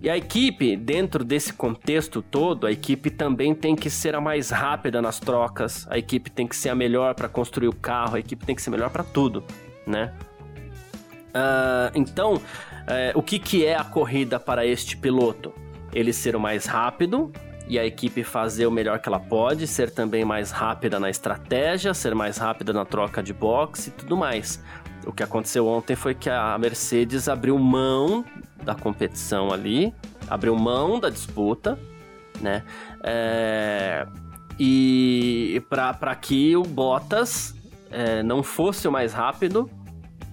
[0.00, 4.48] E a equipe, dentro desse contexto todo, a equipe também tem que ser a mais
[4.48, 8.20] rápida nas trocas, a equipe tem que ser a melhor para construir o carro, a
[8.20, 9.44] equipe tem que ser melhor para tudo,
[9.86, 10.14] né?
[11.28, 12.40] Uh, então, uh,
[13.14, 15.52] o que, que é a corrida para este piloto?
[15.92, 17.30] Ele ser o mais rápido
[17.68, 21.94] e a equipe fazer o melhor que ela pode, ser também mais rápida na estratégia,
[21.94, 24.62] ser mais rápida na troca de boxe e tudo mais.
[25.06, 28.24] O que aconteceu ontem foi que a Mercedes abriu mão
[28.62, 29.94] da competição ali,
[30.28, 31.78] abriu mão da disputa,
[32.40, 32.62] né?
[33.02, 34.06] É,
[34.58, 37.54] e para que o Bottas
[37.90, 39.70] é, não fosse o mais rápido,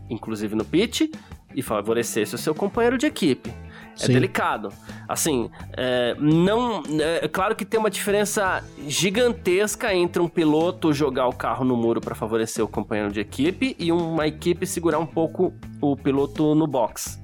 [0.09, 1.11] inclusive no pit,
[1.53, 3.53] e favorecesse o seu companheiro de equipe.
[3.99, 4.13] É Sim.
[4.13, 4.69] delicado.
[5.07, 6.83] Assim, é, não.
[6.99, 12.01] É, claro que tem uma diferença gigantesca entre um piloto jogar o carro no muro
[12.01, 16.67] para favorecer o companheiro de equipe e uma equipe segurar um pouco o piloto no
[16.67, 17.21] box.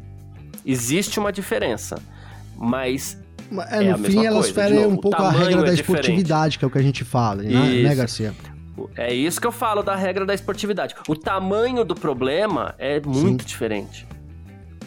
[0.66, 2.02] Existe uma diferença,
[2.58, 3.18] mas
[3.70, 6.68] é, é no fim, elas ferem um pouco a regra da é esportividade, que é
[6.68, 8.34] o que a gente fala, né, né, Garcia?
[8.96, 10.94] É isso que eu falo da regra da esportividade.
[11.08, 13.48] O tamanho do problema é muito Sim.
[13.48, 14.08] diferente.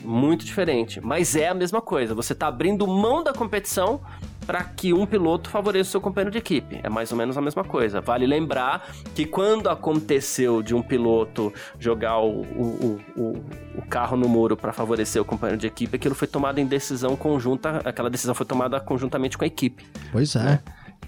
[0.04, 1.00] Muito diferente.
[1.00, 2.14] Mas é a mesma coisa.
[2.14, 4.00] Você está abrindo mão da competição
[4.46, 6.80] para que um piloto favoreça o seu companheiro de equipe.
[6.82, 8.00] É mais ou menos a mesma coisa.
[8.00, 13.44] Vale lembrar que quando aconteceu de um piloto jogar o, o, o,
[13.76, 17.14] o carro no muro para favorecer o companheiro de equipe, aquilo foi tomado em decisão
[17.16, 19.86] conjunta, aquela decisão foi tomada conjuntamente com a equipe.
[20.10, 20.42] Pois é.
[20.42, 20.60] Né?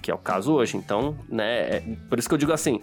[0.03, 0.77] Que é o caso hoje.
[0.77, 2.81] Então, né, é, por isso que eu digo assim,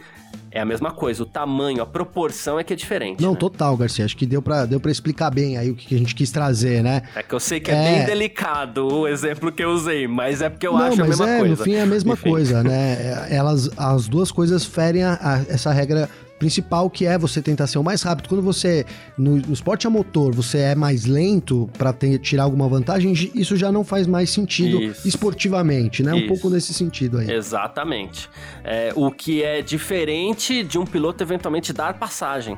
[0.50, 3.22] é a mesma coisa, o tamanho, a proporção é que é diferente.
[3.22, 3.38] Não, né?
[3.38, 4.06] total, Garcia.
[4.06, 6.82] Acho que deu pra, deu pra explicar bem aí o que a gente quis trazer,
[6.82, 7.04] né?
[7.16, 7.84] É que eu sei que é, é...
[7.84, 11.30] bem delicado o exemplo que eu usei, mas é porque eu Não, acho a mesma
[11.30, 11.56] é, coisa.
[11.56, 12.30] No fim é a mesma Enfim.
[12.30, 13.28] coisa, né?
[13.30, 17.78] Elas, as duas coisas ferem a, a, essa regra principal que é você tentar ser
[17.78, 18.30] o mais rápido.
[18.30, 18.86] Quando você
[19.18, 23.72] no, no esporte a motor, você é mais lento para tirar alguma vantagem, isso já
[23.72, 25.08] não faz mais sentido isso.
[25.08, 26.16] esportivamente, né?
[26.16, 26.26] Isso.
[26.26, 27.30] Um pouco nesse sentido aí.
[27.30, 28.30] Exatamente.
[28.64, 32.58] É, o que é diferente de um piloto eventualmente dar passagem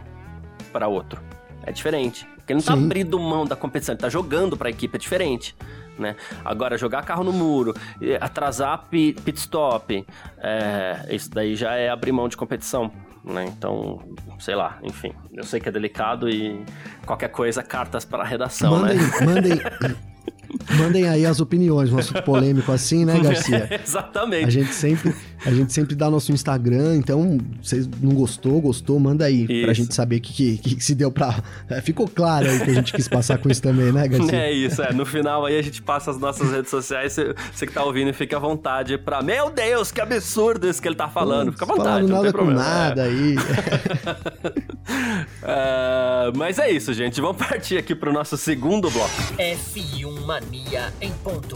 [0.72, 1.22] para outro.
[1.64, 2.28] É diferente.
[2.36, 2.80] Porque ele não tá Sim.
[2.80, 5.56] tá abrindo mão da competição, ele tá jogando para a equipe, é diferente.
[5.98, 6.16] Né?
[6.44, 7.76] Agora, jogar carro no muro,
[8.20, 10.06] atrasar pit stop,
[10.38, 12.92] é, isso daí já é abrir mão de competição
[13.24, 13.46] né?
[13.46, 14.00] Então,
[14.40, 15.14] sei lá, enfim.
[15.34, 16.64] Eu sei que é delicado e
[17.06, 19.04] qualquer coisa, cartas para a redação, mandem, né?
[19.26, 19.62] Mandem,
[20.78, 23.70] Mandem aí as opiniões, um assunto polêmico assim, né, Garcia?
[23.84, 24.46] Exatamente.
[24.46, 25.14] A gente sempre,
[25.46, 29.64] a gente sempre dá nosso Instagram, então, vocês não gostou, gostou, manda aí isso.
[29.64, 31.42] pra gente saber o que, que, que, se deu pra.
[31.70, 34.38] É, ficou claro aí que a gente quis passar com isso também, né, Garcia?
[34.38, 34.94] É isso, é.
[34.94, 38.14] No final aí a gente passa as nossas redes sociais, você, você que tá ouvindo,
[38.14, 39.22] fica à vontade pra.
[39.22, 41.52] Meu Deus, que absurdo isso que ele tá falando.
[41.52, 42.62] Fica à vontade, não nada tem problema.
[42.62, 43.08] Com nada é.
[43.08, 43.36] aí.
[45.44, 47.20] uh, mas é isso, gente.
[47.22, 49.12] Vamos partir aqui pro nosso segundo bloco.
[49.38, 50.41] F1 Mania
[51.02, 51.56] em ponto.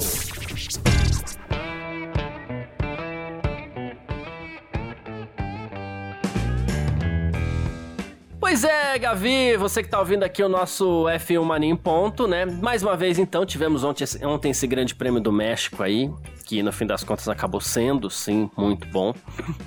[8.39, 12.45] Pois é, Gavi, você que tá ouvindo aqui o nosso F1 Mania em ponto, né?
[12.45, 16.09] Mais uma vez, então, tivemos ontem, ontem esse grande prêmio do México aí,
[16.45, 19.13] que no fim das contas acabou sendo, sim, muito bom.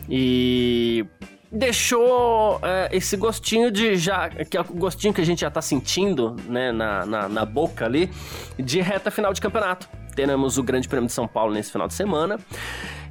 [0.08, 1.04] E
[1.50, 4.28] deixou é, esse gostinho de já.
[4.28, 7.84] que é o gostinho que a gente já tá sentindo, né, na, na, na boca
[7.84, 8.10] ali,
[8.58, 9.88] de reta final de campeonato.
[10.14, 12.38] Teremos o Grande Prêmio de São Paulo nesse final de semana.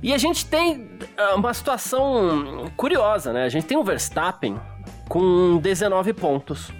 [0.03, 3.43] E a gente tem é, uma situação curiosa, né?
[3.43, 4.59] A gente tem o Verstappen
[5.07, 6.71] com 19 pontos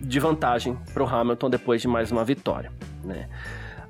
[0.00, 2.72] de vantagem para o Hamilton depois de mais uma vitória.
[3.02, 3.28] Né?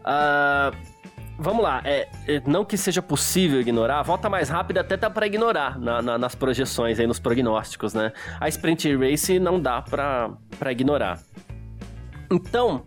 [0.00, 0.93] Uh,
[1.38, 5.10] vamos lá, é, é, não que seja possível ignorar, a volta mais rápida até dá
[5.10, 8.12] para ignorar na, na, nas projeções, aí, nos prognósticos, né?
[8.40, 11.20] A Sprint Race não dá para ignorar.
[12.30, 12.84] Então,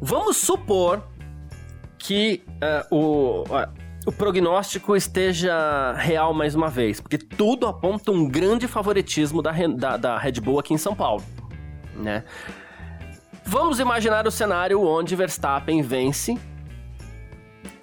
[0.00, 1.02] vamos supor
[1.98, 2.42] que
[2.90, 8.66] uh, o, uh, o prognóstico esteja real mais uma vez, porque tudo aponta um grande
[8.66, 11.22] favoritismo da, da, da Red Bull aqui em São Paulo,
[11.94, 12.24] né?
[13.44, 16.38] Vamos imaginar o cenário onde Verstappen vence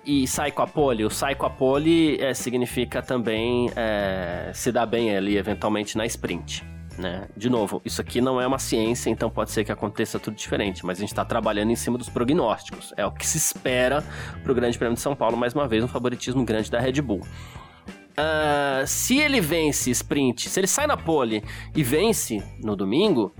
[0.09, 1.05] e sai com a pole.
[1.05, 6.05] O sai com a pole é, significa também é, se dar bem ali, eventualmente, na
[6.07, 6.63] sprint
[6.97, 7.29] né?
[7.35, 10.85] De novo, isso aqui não é uma ciência, então pode ser que aconteça tudo diferente,
[10.85, 12.93] mas a gente está trabalhando em cima dos prognósticos.
[12.97, 14.03] É o que se espera
[14.43, 17.01] para o Grande Prêmio de São Paulo, mais uma vez, um favoritismo grande da Red
[17.01, 17.21] Bull.
[17.21, 21.41] Uh, se ele vence sprint, se ele sai na pole
[21.73, 23.33] e vence no domingo,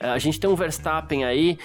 [0.00, 1.58] a gente tem um Verstappen aí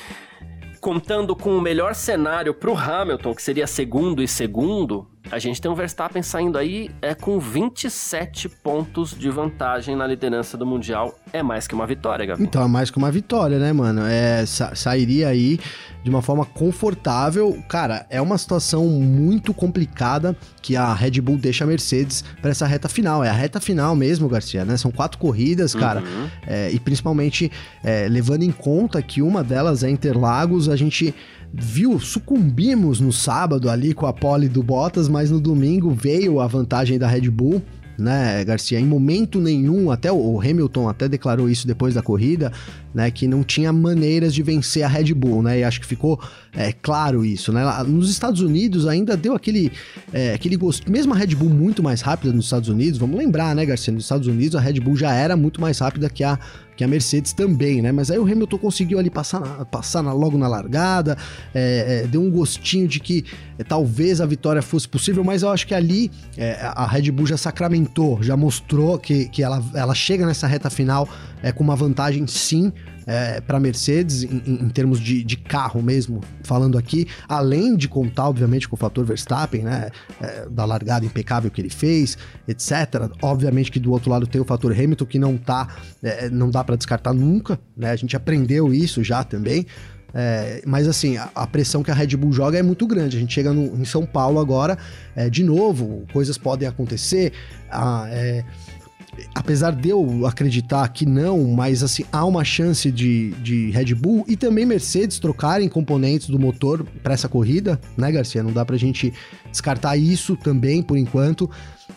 [0.79, 5.61] contando com o melhor cenário para o Hamilton, que seria segundo e segundo, a gente
[5.61, 11.17] tem um Verstappen saindo aí é com 27 pontos de vantagem na liderança do Mundial.
[11.33, 12.43] É mais que uma vitória, Gabi.
[12.43, 14.01] Então, é mais que uma vitória, né, mano?
[14.05, 15.59] É, sa sairia aí
[16.03, 17.61] de uma forma confortável.
[17.67, 22.65] Cara, é uma situação muito complicada que a Red Bull deixa a Mercedes para essa
[22.65, 23.23] reta final.
[23.23, 24.77] É a reta final mesmo, Garcia, né?
[24.77, 26.01] São quatro corridas, cara.
[26.01, 26.29] Uhum.
[26.45, 27.51] É, e principalmente
[27.83, 31.13] é, levando em conta que uma delas é Interlagos, a gente
[31.53, 36.47] viu, sucumbimos no sábado ali com a pole do Bottas, mas no domingo veio a
[36.47, 37.61] vantagem da Red Bull
[37.97, 38.79] né, Garcia?
[38.79, 42.51] Em momento nenhum, até o Hamilton até declarou isso depois da corrida,
[42.93, 45.59] né, que não tinha maneiras de vencer a Red Bull, né?
[45.59, 46.19] E acho que ficou
[46.55, 47.63] é, claro isso, né?
[47.87, 49.71] Nos Estados Unidos ainda deu aquele,
[50.13, 50.91] é, aquele gosto.
[50.91, 53.93] Mesmo a Red Bull muito mais rápida nos Estados Unidos, vamos lembrar, né, Garcia?
[53.93, 56.39] Nos Estados Unidos a Red Bull já era muito mais rápida que a
[56.77, 57.91] que a Mercedes também, né?
[57.91, 61.17] Mas aí o Hamilton conseguiu ali passar, na, passar na, logo na largada,
[61.53, 63.25] é, é, deu um gostinho de que
[63.57, 67.25] é, talvez a vitória fosse possível, mas eu acho que ali é, a Red Bull
[67.25, 71.09] já sacramentou, já mostrou que, que ela, ela chega nessa reta final
[71.41, 72.71] é, com uma vantagem sim
[73.07, 78.27] é, para Mercedes em, em termos de, de, carro mesmo, falando aqui, além de contar,
[78.27, 79.89] obviamente, com o fator Verstappen, né?
[80.21, 82.17] É, da largada impecável que ele fez,
[82.47, 83.09] etc.
[83.21, 86.63] Obviamente que do outro lado tem o fator Hamilton que não tá, é, não dá
[86.63, 87.91] para descartar nunca, né?
[87.91, 89.65] A gente aprendeu isso já também.
[90.13, 93.17] É, mas assim, a, a, pressão que a Red Bull joga é muito grande.
[93.17, 94.77] A gente chega no, em São Paulo agora,
[95.15, 97.31] é, de novo, coisas podem acontecer.
[97.69, 98.43] Ah, é,
[99.33, 104.25] apesar de eu acreditar que não, mas assim, há uma chance de, de Red Bull
[104.27, 108.43] e também Mercedes trocarem componentes do motor para essa corrida, né, Garcia?
[108.43, 109.13] Não dá pra gente
[109.51, 111.49] descartar isso também por enquanto.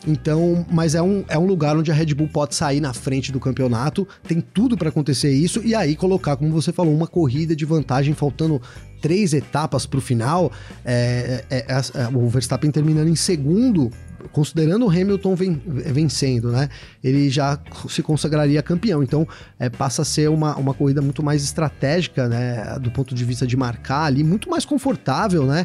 [0.06, 3.30] Então, mas é um, é um lugar onde a Red Bull pode sair na frente
[3.30, 7.54] do campeonato, tem tudo para acontecer isso e aí colocar, como você falou, uma corrida
[7.54, 8.62] de vantagem faltando
[9.00, 10.50] três etapas para o final,
[10.85, 13.90] é, é, é, é, o Verstappen terminando em segundo
[14.33, 16.68] considerando o Hamilton ven vencendo, né?
[17.02, 19.02] Ele já se consagraria campeão.
[19.02, 19.26] Então,
[19.59, 22.78] é, passa a ser uma, uma corrida muito mais estratégica, né?
[22.80, 25.64] Do ponto de vista de marcar ali, muito mais confortável, né?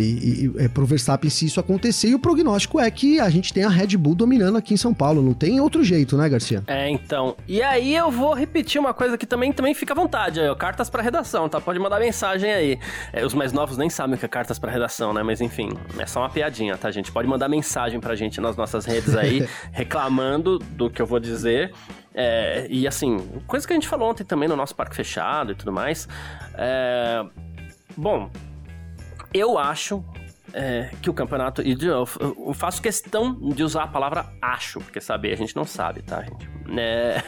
[0.00, 3.52] E, e é pro Verstappen se isso acontecer, e o prognóstico é que a gente
[3.52, 5.22] tem a Red Bull dominando aqui em São Paulo.
[5.22, 6.62] Não tem outro jeito, né, Garcia?
[6.66, 7.36] É, então.
[7.46, 10.40] E aí eu vou repetir uma coisa que também, também fica à vontade.
[10.40, 11.60] Aí, cartas para redação, tá?
[11.60, 12.78] Pode mandar mensagem aí.
[13.12, 15.22] É, os mais novos nem sabem o que é cartas para redação, né?
[15.22, 17.10] Mas enfim, é só uma piadinha, tá, gente?
[17.12, 21.72] Pode mandar mensagem pra gente nas nossas redes aí, reclamando do que eu vou dizer.
[22.14, 25.54] É, e assim, coisa que a gente falou ontem também no nosso parque fechado e
[25.54, 26.08] tudo mais.
[26.54, 27.24] É,
[27.96, 28.28] bom,
[29.32, 30.04] eu acho
[30.52, 31.62] é, que o campeonato.
[31.62, 32.06] E eu,
[32.54, 36.48] faço questão de usar a palavra acho, porque saber a gente não sabe, tá, gente?
[36.78, 37.22] É,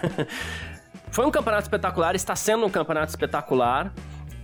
[1.10, 3.92] foi um campeonato espetacular, está sendo um campeonato espetacular.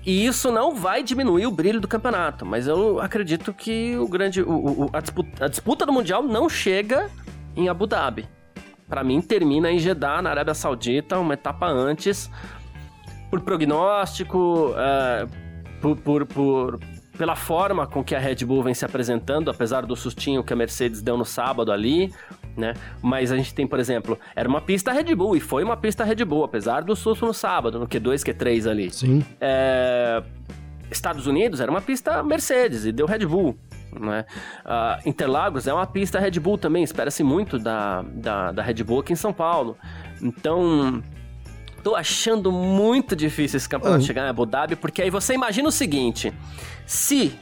[0.05, 4.41] E isso não vai diminuir o brilho do campeonato, mas eu acredito que o grande.
[4.41, 7.11] O, o, a, disputa, a disputa do Mundial não chega
[7.57, 8.29] em Abu Dhabi.
[8.89, 12.31] Para mim, termina em Jeddah, na Arábia Saudita, uma etapa antes,
[13.29, 15.29] por prognóstico, uh,
[15.81, 16.81] por, por, por
[17.17, 20.57] pela forma com que a Red Bull vem se apresentando, apesar do sustinho que a
[20.57, 22.13] Mercedes deu no sábado ali,
[22.57, 22.75] né?
[23.03, 26.05] Mas a gente tem, por exemplo, era uma pista Red Bull e foi uma pista
[26.05, 28.91] Red Bull, apesar do susto no sábado, no Q2, Q3 ali.
[28.91, 29.25] Sim.
[29.41, 30.23] É...
[30.91, 33.57] Estados Unidos era uma pista Mercedes e deu Red Bull.
[33.99, 34.25] Né?
[34.65, 39.01] Uh, Interlagos é uma pista Red Bull também, espera-se muito da, da, da Red Bull
[39.01, 39.77] aqui em São Paulo.
[40.23, 41.03] Então,
[41.87, 44.07] tô achando muito difícil esse campeonato uhum.
[44.09, 46.33] chegar em Abu Dhabi, porque aí você imagina o seguinte:
[46.85, 47.39] se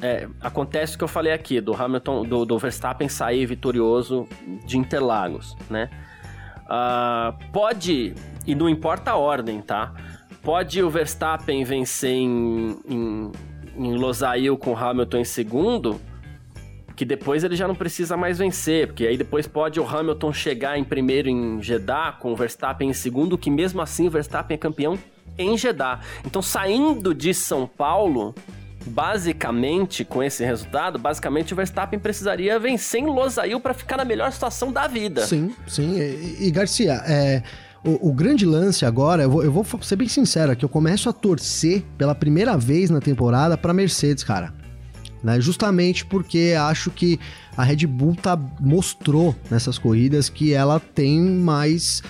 [0.00, 4.28] é, acontece o que eu falei aqui, do Hamilton, do, do Verstappen sair vitorioso
[4.64, 5.90] de Interlagos, né?
[6.66, 8.14] Uh, pode,
[8.46, 9.92] e não importa a ordem, tá?
[10.40, 13.32] Pode o Verstappen vencer em, em,
[13.76, 16.00] em Losail com o Hamilton em segundo,
[16.96, 20.78] que depois ele já não precisa mais vencer, porque aí depois pode o Hamilton chegar
[20.78, 24.58] em primeiro em Jeddah, com o Verstappen em segundo, que mesmo assim o Verstappen é
[24.58, 24.98] campeão
[25.36, 26.00] em Jeddah.
[26.24, 28.34] Então, saindo de São Paulo,
[28.86, 34.30] basicamente, com esse resultado, basicamente o Verstappen precisaria vencer em Losail para ficar na melhor
[34.30, 35.26] situação da vida.
[35.26, 35.98] Sim, sim.
[35.98, 37.42] E, e Garcia, é,
[37.84, 41.08] o, o, grande lance agora, eu vou, eu vou ser bem sincero aqui, eu começo
[41.08, 44.63] a torcer pela primeira vez na temporada para Mercedes, cara
[45.24, 45.40] né?
[45.40, 47.18] Justamente porque acho que
[47.56, 52.02] a Red Bull tá, mostrou nessas corridas que ela tem mais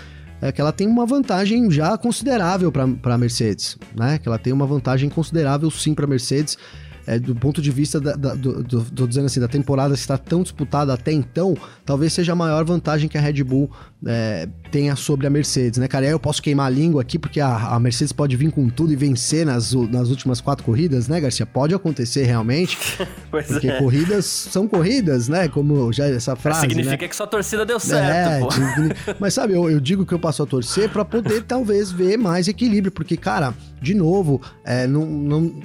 [0.42, 4.18] é que ela tem uma vantagem já considerável para a Mercedes, né?
[4.18, 6.58] Que ela tem uma vantagem considerável sim para a Mercedes
[7.06, 10.18] é, do ponto de vista da, da, do, do, do, dizendo assim, da temporada estar
[10.18, 13.70] tão disputada até então, talvez seja a maior vantagem que a Red Bull
[14.06, 16.04] é, tenha sobre a Mercedes, né, cara?
[16.04, 18.68] E aí eu posso queimar a língua aqui, porque a, a, Mercedes pode vir com
[18.68, 21.46] tudo e vencer nas, nas últimas quatro corridas, né, Garcia?
[21.46, 22.78] Pode acontecer realmente.
[23.30, 23.78] pois porque é.
[23.78, 25.48] corridas são corridas, né?
[25.48, 26.60] Como já essa frase.
[26.60, 27.08] Significa né?
[27.08, 30.46] que sua torcida deu certo, é, Mas sabe, eu, eu, digo que eu passo a
[30.46, 35.62] torcer para poder talvez ver mais equilíbrio, porque, cara, de novo, é, não, não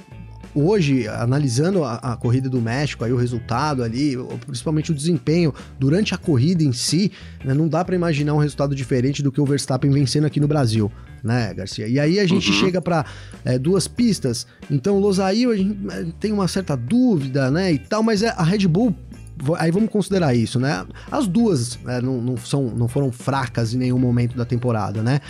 [0.54, 6.14] hoje, analisando a, a, corrida do México, aí o resultado ali, principalmente o desempenho durante
[6.14, 7.12] a corrida em si,
[7.44, 10.48] né, não dá para imaginar um resultado diferente do que o Verstappen vencendo aqui no
[10.48, 10.90] Brasil,
[11.22, 11.86] né, Garcia?
[11.86, 12.56] E aí a gente uhum.
[12.58, 13.04] chega para
[13.44, 18.02] é, duas pistas, então Losail a gente é, tem uma certa dúvida, né, e tal,
[18.02, 18.94] mas é, a Red Bull
[19.58, 20.84] aí vamos considerar isso, né?
[21.10, 25.20] As duas né, não, não, são, não foram fracas em nenhum momento da temporada, né?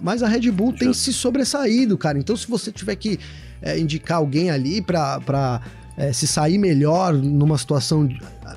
[0.00, 2.16] Mas a Red Bull tem se sobressaído, cara.
[2.16, 3.18] Então, se você tiver que
[3.60, 5.60] é, indicar alguém ali para
[5.96, 8.08] é, se sair melhor numa situação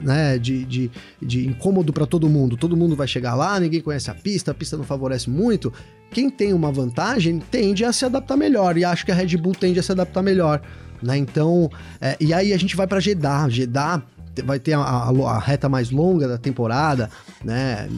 [0.01, 2.57] né, de, de, de incômodo para todo mundo.
[2.57, 5.73] Todo mundo vai chegar lá, ninguém conhece a pista, a pista não favorece muito.
[6.11, 9.53] Quem tem uma vantagem tende a se adaptar melhor, e acho que a Red Bull
[9.53, 10.61] tende a se adaptar melhor.
[11.01, 11.17] Né?
[11.17, 11.69] Então,
[12.01, 13.47] é, e aí a gente vai para Jeddah.
[13.49, 14.01] Jeddah
[14.43, 17.09] vai ter a, a, a, reta mais longa da temporada,
[17.43, 17.89] né?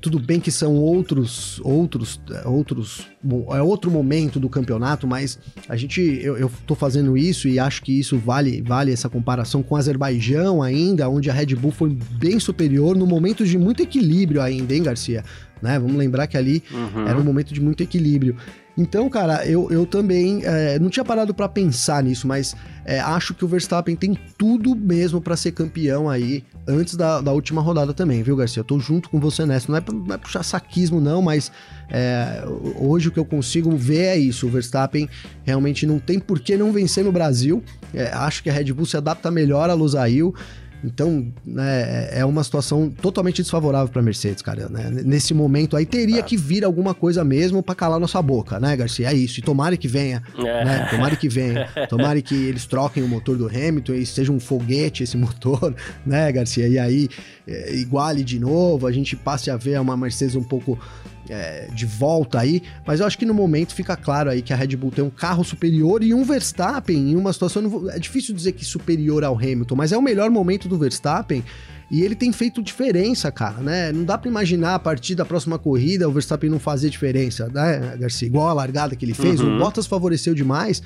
[0.00, 3.06] Tudo bem que são outros, outros, outros,
[3.52, 7.98] é outro momento do campeonato, mas a gente, eu, tô fazendo isso e acho que
[7.98, 12.38] isso vale, vale essa comparação com o Azerbaijão ainda, onde a Red Bull foi bem
[12.38, 15.24] superior no momento de muito equilíbrio ainda, hein, Garcia?
[15.60, 15.78] Né?
[15.78, 17.06] Vamos lembrar que ali uhum.
[17.06, 18.36] era um momento de muito equilíbrio.
[18.78, 23.34] Então, cara, eu, eu também é, não tinha parado para pensar nisso, mas é, acho
[23.34, 27.92] que o Verstappen tem tudo mesmo para ser campeão aí antes da, da última rodada
[27.92, 28.60] também, viu, Garcia?
[28.60, 29.70] Eu tô junto com você nessa.
[29.72, 31.50] Não é, não é puxar saquismo, não, mas
[31.90, 32.44] é,
[32.78, 34.46] hoje o que eu consigo ver é isso.
[34.46, 35.08] O Verstappen
[35.42, 37.64] realmente não tem por que não vencer no Brasil.
[37.92, 40.32] É, acho que a Red Bull se adapta melhor a Lusail.
[40.82, 44.68] Então, né, é uma situação totalmente desfavorável para Mercedes, cara.
[44.68, 45.02] Né?
[45.04, 49.10] Nesse momento aí teria que vir alguma coisa mesmo para calar nossa boca, né, Garcia?
[49.10, 49.40] É isso.
[49.40, 50.64] E tomara que venha, é.
[50.64, 50.88] né?
[50.90, 51.68] Tomara que venha.
[51.88, 55.74] Tomara que eles troquem o motor do Hamilton e seja um foguete esse motor,
[56.06, 56.68] né, Garcia?
[56.68, 57.08] E aí
[57.46, 60.78] é, iguale de novo, a gente passe a ver uma Mercedes um pouco
[61.28, 64.56] é, de volta aí, mas eu acho que no momento fica claro aí que a
[64.56, 67.88] Red Bull tem um carro superior e um Verstappen em uma situação.
[67.90, 71.44] É difícil dizer que superior ao Hamilton, mas é o melhor momento do Verstappen.
[71.90, 73.90] E ele tem feito diferença, cara, né?
[73.92, 77.96] Não dá para imaginar a partir da próxima corrida o Verstappen não fazer diferença, né,
[77.98, 78.28] Garcia?
[78.28, 79.56] Igual a largada que ele fez, uhum.
[79.56, 80.82] o Bottas favoreceu demais,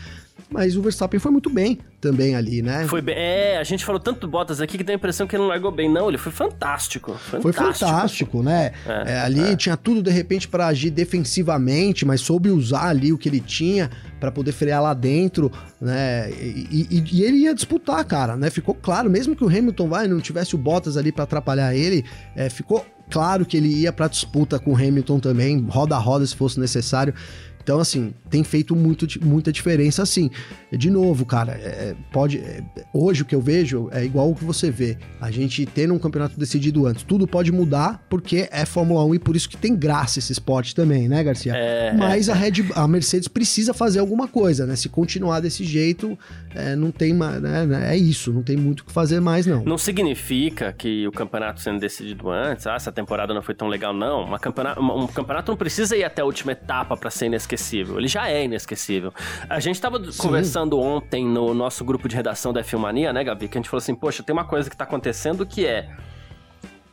[0.53, 2.87] mas o Verstappen foi muito bem também ali, né?
[2.87, 3.15] Foi bem.
[3.17, 5.49] É, a gente falou tanto do Bottas aqui que dá a impressão que ele não
[5.49, 5.91] largou bem.
[5.91, 7.13] Não, ele foi fantástico.
[7.13, 7.43] fantástico.
[7.43, 8.73] Foi fantástico, né?
[8.87, 9.57] É, é, ali é.
[9.57, 13.91] tinha tudo de repente para agir defensivamente, mas soube usar ali o que ele tinha
[14.21, 15.51] para poder frear lá dentro,
[15.81, 16.31] né?
[16.31, 18.51] E, e, e, ele ia disputar, cara, né?
[18.51, 22.05] Ficou claro, mesmo que o Hamilton vai não tivesse o Bottas ali para atrapalhar ele,
[22.37, 26.27] é, ficou claro que ele ia para disputa com o Hamilton também, roda a roda
[26.27, 27.15] se fosse necessário.
[27.63, 30.31] Então, assim, tem feito muito, muita diferença, assim.
[30.71, 32.39] De novo, cara, é, pode.
[32.39, 34.99] É, hoje o que eu vejo é igual o que você vê.
[35.21, 37.05] A gente tendo um campeonato decidido antes.
[37.05, 40.75] Tudo pode mudar porque é Fórmula 1 e por isso que tem graça esse esporte
[40.75, 41.55] também, né, Garcia?
[41.55, 44.75] É, Mas a, Red, a Mercedes precisa fazer alguma coisa, né?
[44.75, 46.19] Se continuar desse jeito,
[46.55, 47.41] é, não tem mais.
[47.41, 47.93] Né?
[47.93, 49.63] É isso, não tem muito o que fazer mais, não.
[49.63, 53.95] Não significa que o campeonato sendo decidido antes, ah, essa temporada não foi tão legal,
[53.95, 54.25] não.
[54.25, 57.99] Uma campeonato, um campeonato não precisa ir até a última etapa para ser inesquecível inesquecível.
[57.99, 59.13] Ele já é inesquecível.
[59.49, 60.19] A gente tava Sim.
[60.19, 63.49] conversando ontem no nosso grupo de redação da Filmania, né, Gabi?
[63.49, 65.91] Que a gente falou assim, poxa, tem uma coisa que tá acontecendo que é...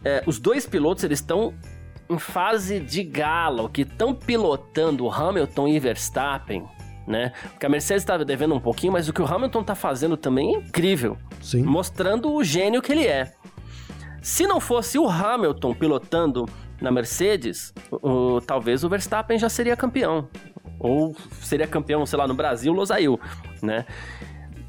[0.03, 1.53] é os dois pilotos, eles estão
[2.09, 6.65] em fase de gala, que estão pilotando o Hamilton e Verstappen,
[7.07, 7.31] né?
[7.51, 10.55] Porque a Mercedes estava devendo um pouquinho, mas o que o Hamilton tá fazendo também
[10.55, 11.17] é incrível.
[11.41, 11.63] Sim.
[11.63, 13.31] Mostrando o gênio que ele é.
[14.21, 16.45] Se não fosse o Hamilton pilotando
[16.81, 20.27] na Mercedes, o, talvez o Verstappen já seria campeão.
[20.79, 23.19] Ou seria campeão, sei lá, no Brasil, Losail,
[23.61, 23.85] né?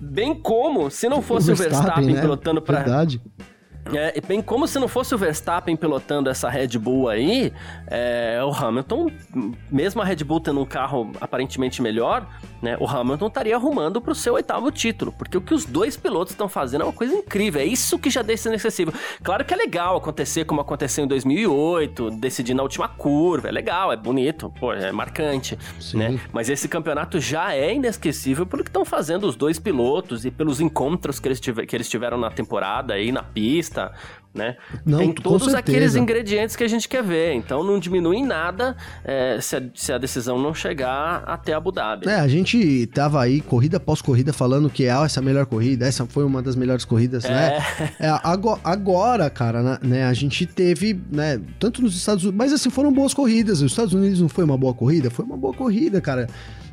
[0.00, 2.20] Bem como, se não fosse o Verstappen, o Verstappen né?
[2.20, 3.06] pilotando para.
[3.92, 7.52] É, bem como se não fosse o Verstappen pilotando essa Red Bull aí,
[7.86, 9.10] é, o Hamilton,
[9.70, 12.26] mesmo a Red Bull tendo um carro aparentemente melhor,
[12.60, 15.96] né, o Hamilton estaria arrumando para o seu oitavo título, porque o que os dois
[15.96, 18.92] pilotos estão fazendo é uma coisa incrível, é isso que já deixa inacessível.
[19.22, 23.92] Claro que é legal acontecer como aconteceu em 2008, decidir na última curva, é legal,
[23.92, 25.98] é bonito, pô, é marcante, Sim.
[25.98, 26.20] né?
[26.32, 30.60] Mas esse campeonato já é inesquecível pelo que estão fazendo os dois pilotos e pelos
[30.60, 33.69] encontros que eles, que eles tiveram na temporada aí na pista,
[34.32, 34.56] né?
[34.86, 37.32] Não, Tem todos aqueles ingredientes que a gente quer ver.
[37.34, 41.72] Então não diminui em nada é, se, a, se, a, decisão não chegar até Abu
[41.72, 42.08] Dhabi.
[42.08, 45.46] É, a gente tava aí, corrida após corrida, falando que ah, essa é a melhor
[45.46, 47.28] corrida, essa foi uma das melhores corridas, é.
[47.28, 47.64] né?
[47.98, 52.70] É, agora, agora, cara, né, a gente teve, né, tanto nos Estados Unidos, mas assim,
[52.70, 53.60] foram boas corridas.
[53.60, 55.10] Os Estados Unidos não foi uma boa corrida?
[55.10, 56.28] Foi uma boa corrida, cara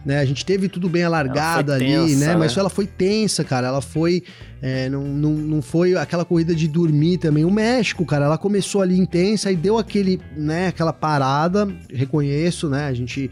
[0.07, 0.19] né?
[0.19, 2.35] A gente teve tudo bem alargada ali, tensa, né?
[2.37, 2.61] Mas né?
[2.61, 3.67] ela foi tensa, cara.
[3.67, 4.23] Ela foi.
[4.61, 7.45] É, não, não, não foi aquela corrida de dormir também.
[7.45, 12.85] O México, cara, ela começou ali intensa e deu aquele, né, aquela parada, reconheço, né?
[12.85, 13.29] A gente.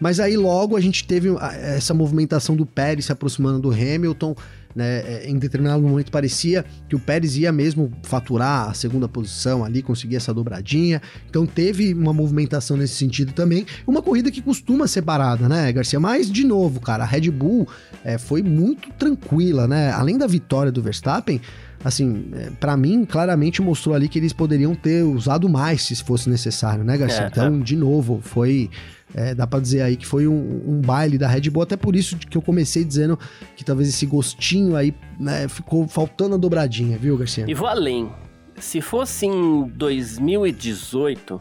[0.00, 4.36] Mas aí logo a gente teve essa movimentação do Pérez se aproximando do Hamilton
[4.78, 5.00] né?
[5.00, 9.82] É, em determinado momento parecia que o Pérez ia mesmo faturar a segunda posição ali,
[9.82, 11.02] conseguir essa dobradinha.
[11.28, 13.66] Então teve uma movimentação nesse sentido também.
[13.84, 15.98] Uma corrida que costuma ser parada, né, Garcia?
[15.98, 17.66] Mas, de novo, cara, a Red Bull
[18.04, 19.90] é, foi muito tranquila, né?
[19.90, 21.40] Além da vitória do Verstappen,
[21.84, 26.30] assim, é, para mim, claramente mostrou ali que eles poderiam ter usado mais se fosse
[26.30, 27.24] necessário, né, Garcia?
[27.24, 27.62] É, então, é.
[27.64, 28.70] de novo, foi
[29.14, 31.96] é, dá para dizer aí que foi um, um, baile da Red Bull, até por
[31.96, 33.18] isso que eu comecei dizendo
[33.56, 37.44] que talvez esse gostinho aí né, ficou faltando a dobradinha, viu, Garcia?
[37.48, 38.12] E vou além.
[38.58, 41.40] Se fosse em 2018,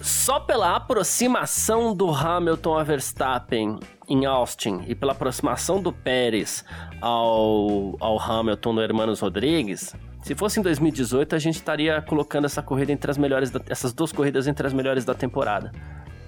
[0.00, 3.78] só pela aproximação do Hamilton a Verstappen
[4.08, 6.64] em Austin e pela aproximação do Pérez
[7.00, 12.62] ao, ao Hamilton no Hermanos Rodrigues, se fosse em 2018, a gente estaria colocando essa
[12.62, 15.72] corrida entre as melhores, da, essas duas corridas entre as melhores da temporada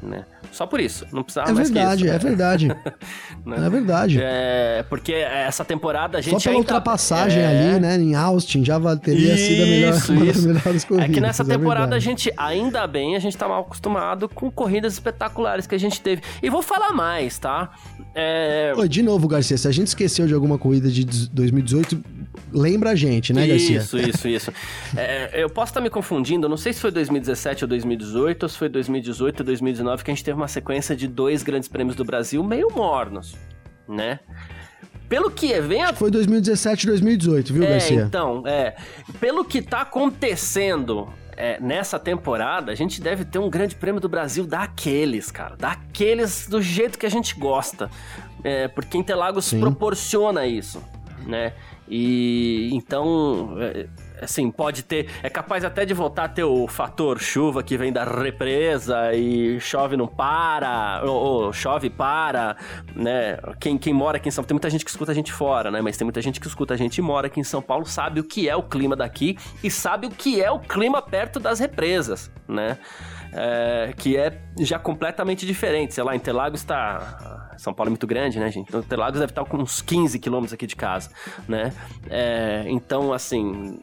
[0.02, 0.24] né?
[0.52, 2.14] Só por isso, não precisava é mais verdade, isso.
[2.14, 2.68] É verdade,
[3.46, 3.66] Né?
[3.66, 4.18] é verdade.
[4.20, 8.78] É, porque essa temporada a gente Só pela ultrapassagem é, ali, né, em Austin, já
[8.96, 10.48] teria sido a melhor, Isso, uma das isso.
[10.48, 11.10] melhores corridas.
[11.10, 12.04] É que nessa temporada a verdade.
[12.04, 16.22] gente, ainda bem, a gente tá mal acostumado com corridas espetaculares que a gente teve.
[16.42, 17.70] E vou falar mais, tá?
[18.14, 22.02] É, Oi, de novo, Garcia, se a gente esqueceu de alguma corrida de 2018,
[22.52, 23.78] lembra a gente, né, Garcia?
[23.78, 24.52] Isso, isso, isso.
[24.96, 28.48] É, eu posso estar me confundindo, eu não sei se foi 2017 ou 2018, ou
[28.48, 31.96] se foi 2018 ou 2019, que a gente teve uma sequência de dois grandes prêmios
[31.96, 33.36] do Brasil meio mornos,
[33.88, 34.20] né?
[35.08, 38.02] Pelo que vem a Foi 2017 2018, viu, é, Garcia?
[38.02, 38.76] então, é.
[39.18, 44.08] Pelo que tá acontecendo é, nessa temporada, a gente deve ter um grande prêmio do
[44.08, 45.56] Brasil daqueles, cara.
[45.56, 47.90] Daqueles do jeito que a gente gosta.
[48.44, 49.58] É, porque Interlagos Sim.
[49.58, 50.80] proporciona isso,
[51.26, 51.54] né?
[51.88, 53.88] E então, é,
[54.22, 55.08] assim, pode ter.
[55.22, 59.60] É capaz até de voltar a ter o fator chuva que vem da represa e
[59.60, 62.56] chove não para, ou, ou chove para,
[62.94, 63.38] né?
[63.58, 65.70] Quem, quem mora aqui em São Paulo, tem muita gente que escuta a gente fora,
[65.70, 65.80] né?
[65.80, 68.20] Mas tem muita gente que escuta a gente e mora aqui em São Paulo, sabe
[68.20, 71.58] o que é o clima daqui e sabe o que é o clima perto das
[71.58, 72.78] represas, né?
[73.32, 75.94] É, que é já completamente diferente.
[75.94, 77.54] Sei lá, Interlagos está.
[77.56, 78.68] São Paulo é muito grande, né, gente?
[78.68, 81.10] Então, Interlagos deve estar com uns 15 quilômetros aqui de casa,
[81.48, 81.72] né?
[82.08, 83.78] É, então, assim.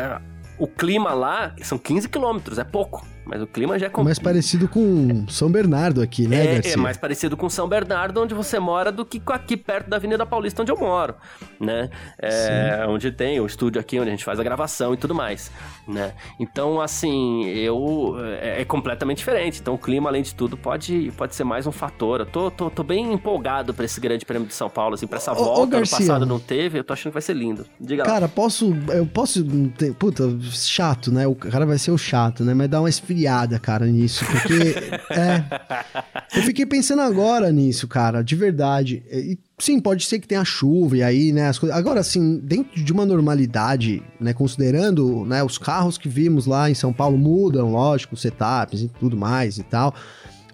[0.00, 0.20] É,
[0.58, 3.06] o clima lá são 15 quilômetros, é pouco.
[3.24, 6.72] Mas o clima já é com- Mais parecido com São Bernardo aqui, né, é, Garcia?
[6.72, 10.24] é mais parecido com São Bernardo, onde você mora, do que aqui perto da Avenida
[10.26, 11.14] Paulista, onde eu moro,
[11.60, 11.90] né?
[12.18, 15.50] É, onde tem o estúdio aqui, onde a gente faz a gravação e tudo mais,
[15.86, 16.12] né?
[16.38, 18.16] Então, assim, eu...
[18.40, 19.60] É, é completamente diferente.
[19.60, 22.20] Então, o clima, além de tudo, pode, pode ser mais um fator.
[22.20, 25.18] Eu tô, tô, tô bem empolgado pra esse grande prêmio de São Paulo, assim, pra
[25.18, 25.60] essa Ô, ô, volta.
[25.62, 25.98] ano Garcia.
[25.98, 27.66] passado não teve, eu tô achando que vai ser lindo.
[27.80, 28.08] Diga lá.
[28.08, 28.74] Cara, posso.
[28.88, 29.44] Eu posso.
[29.76, 31.26] ter- Puta, chato, né?
[31.26, 32.54] O cara vai ser o chato, né?
[32.54, 34.24] Mas dá uma esfriada, cara, nisso.
[34.24, 34.74] Porque.
[35.12, 35.44] é.
[36.36, 39.02] Eu fiquei pensando agora nisso, cara, de verdade.
[39.10, 41.48] E, sim, pode ser que tenha chuva e aí, né?
[41.48, 41.76] As coisas.
[41.76, 44.32] Agora, assim, dentro de uma normalidade, né?
[44.32, 49.16] Considerando né, os carros que vimos lá em São Paulo mudam, lógico, setups e tudo
[49.16, 49.94] mais e tal.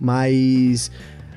[0.01, 0.91] Mas.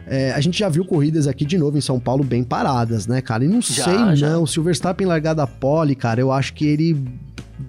[0.08, 3.22] é, a gente já viu corridas aqui de novo em São Paulo bem paradas, né,
[3.22, 3.44] cara?
[3.44, 4.30] E não Já, sei, já.
[4.30, 4.46] não.
[4.46, 6.98] Se o Verstappen largar da pole, cara, eu acho que ele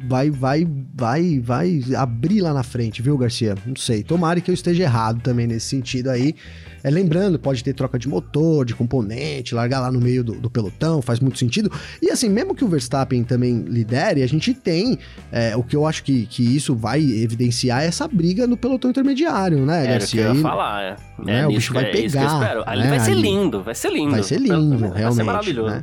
[0.08, 3.54] vai, vai, vai, vai abrir lá na frente, viu, Garcia?
[3.66, 4.02] Não sei.
[4.02, 6.34] Tomara que eu esteja errado também nesse sentido aí.
[6.82, 10.48] É, lembrando, pode ter troca de motor, de componente, largar lá no meio do, do
[10.48, 11.70] pelotão, faz muito sentido.
[12.00, 14.98] E assim, mesmo que o Verstappen também lidere, a gente tem
[15.30, 18.90] é, o que eu acho que, que isso vai evidenciar é essa briga no pelotão
[18.90, 20.22] intermediário, né, que Garcia?
[20.22, 20.96] eu ia falar, é.
[21.22, 22.62] né, é o bicho vai que- é isso que eu pegar, espero.
[22.66, 24.10] Ali né, vai ser lindo, vai ser lindo.
[24.12, 25.16] Vai ser lindo, Vai realmente.
[25.16, 25.70] ser maravilhoso.
[25.70, 25.82] né?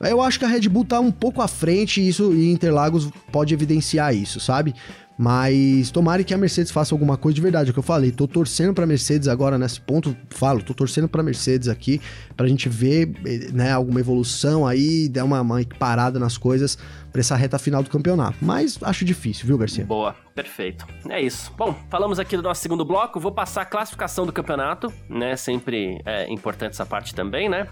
[0.00, 3.08] Eu acho que a Red Bull tá um pouco à frente e isso e Interlagos
[3.30, 4.74] pode evidenciar isso, sabe?
[5.16, 8.10] Mas tomara que a Mercedes faça alguma coisa de verdade, é o que eu falei.
[8.10, 12.00] Tô torcendo pra Mercedes agora nesse ponto, falo, tô torcendo pra Mercedes aqui,
[12.36, 13.12] pra gente ver,
[13.52, 16.76] né, alguma evolução aí, dar uma, uma parada nas coisas
[17.12, 18.36] pra essa reta final do campeonato.
[18.42, 19.84] Mas acho difícil, viu, Garcia?
[19.84, 20.86] Boa, perfeito.
[21.08, 21.52] É isso.
[21.56, 23.20] Bom, falamos aqui do nosso segundo bloco.
[23.20, 25.36] Vou passar a classificação do campeonato, né?
[25.36, 27.68] Sempre é importante essa parte também, né?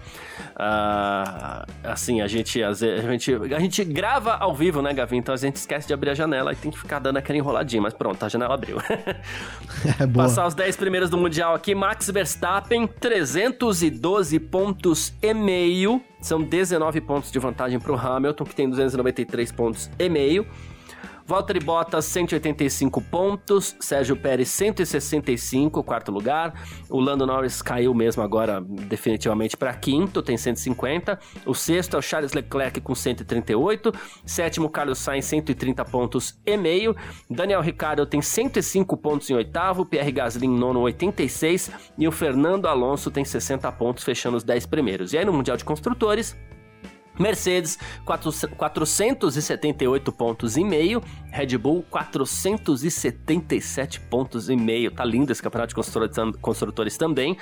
[0.56, 5.16] Ah, assim, a gente, a gente a gente grava ao vivo, né, Gavi?
[5.16, 7.82] Então a gente esquece de abrir a janela e tem que ficar dando aquela enroladinha.
[7.82, 8.78] Mas pronto, a janela abriu.
[9.98, 10.26] É boa.
[10.26, 11.74] Passar os 10 primeiros do Mundial aqui.
[11.74, 16.00] Max Verstappen, 312 pontos e meio.
[16.20, 20.46] São 19 pontos de vantagem para o Hamilton, que tem 293 pontos e meio.
[21.33, 23.74] Valtteri Bottas, 185 pontos.
[23.80, 26.53] Sérgio Pérez, 165, quarto lugar.
[26.91, 31.18] O Lando Norris caiu mesmo agora, definitivamente, para quinto, tem 150.
[31.47, 33.95] O sexto é o Charles Leclerc com 138.
[34.26, 36.95] Sétimo, Carlos Sainz, 130 pontos e meio.
[37.30, 39.87] Daniel Ricciardo tem 105 pontos em oitavo.
[39.87, 41.70] Pierre Gasly em nono, 86.
[41.97, 45.14] E o Fernando Alonso tem 60 pontos, fechando os 10 primeiros.
[45.14, 46.37] E aí no Mundial de Construtores,
[47.22, 51.02] Mercedes, 4, 478 pontos e meio.
[51.30, 54.90] Red Bull, 477 pontos e meio.
[54.90, 57.36] Tá lindo esse campeonato de construtores, tam- construtores também.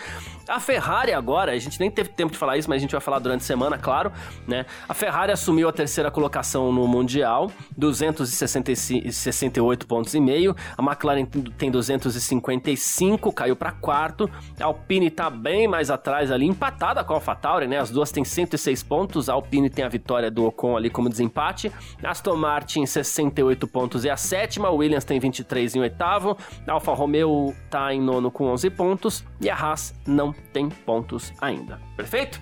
[0.46, 3.00] A Ferrari agora, a gente nem teve tempo de falar isso, mas a gente vai
[3.00, 4.12] falar durante a semana, claro,
[4.46, 4.64] né?
[4.88, 10.54] A Ferrari assumiu a terceira colocação no Mundial, 268 pontos e meio.
[10.76, 11.24] A McLaren
[11.56, 14.30] tem 255, caiu para quarto.
[14.58, 17.78] A Alpine tá bem mais atrás ali, empatada com a AlphaTauri, né?
[17.78, 19.28] As duas têm 106 pontos.
[19.28, 21.72] A Alpine tem a vitória do Ocon ali como desempate.
[22.02, 24.68] Aston Martin 68 pontos é a sétima.
[24.68, 26.36] A Williams tem 23 em oitavo.
[26.66, 31.32] A Alfa Romeo tá em nono com 11 pontos e a Haas não tem pontos
[31.40, 31.80] ainda.
[31.96, 32.40] Perfeito?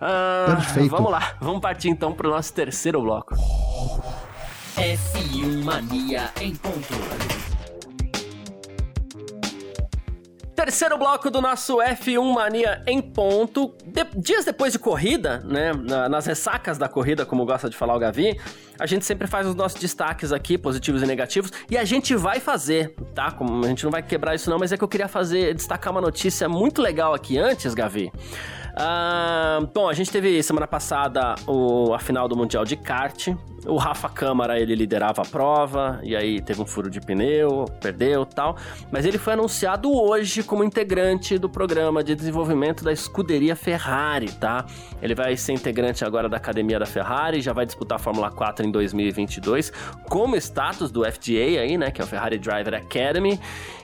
[0.00, 0.90] Ah, Perfeito.
[0.90, 3.34] Vamos lá, vamos partir então para o nosso terceiro bloco.
[4.76, 7.35] F1 Mania em ponto.
[10.56, 13.74] Terceiro bloco do nosso F1 Mania em ponto.
[13.84, 15.72] De, dias depois de corrida, né?
[15.72, 18.40] Na, nas ressacas da corrida, como gosta de falar o Gavi,
[18.78, 22.40] a gente sempre faz os nossos destaques aqui, positivos e negativos, e a gente vai
[22.40, 23.30] fazer, tá?
[23.30, 25.92] Como a gente não vai quebrar isso não, mas é que eu queria fazer, destacar
[25.92, 28.10] uma notícia muito legal aqui antes, Gavi.
[28.78, 33.28] Ah, bom, a gente teve semana passada o, a final do Mundial de Kart.
[33.66, 38.24] O Rafa Câmara, ele liderava a prova, e aí teve um furo de pneu, perdeu
[38.24, 38.56] tal.
[38.92, 44.64] Mas ele foi anunciado hoje como integrante do programa de desenvolvimento da escuderia Ferrari, tá?
[45.02, 48.64] Ele vai ser integrante agora da academia da Ferrari, já vai disputar a Fórmula 4
[48.64, 49.72] em 2022,
[50.08, 51.90] como status do FDA aí, né?
[51.90, 53.40] Que é o Ferrari Driver Academy.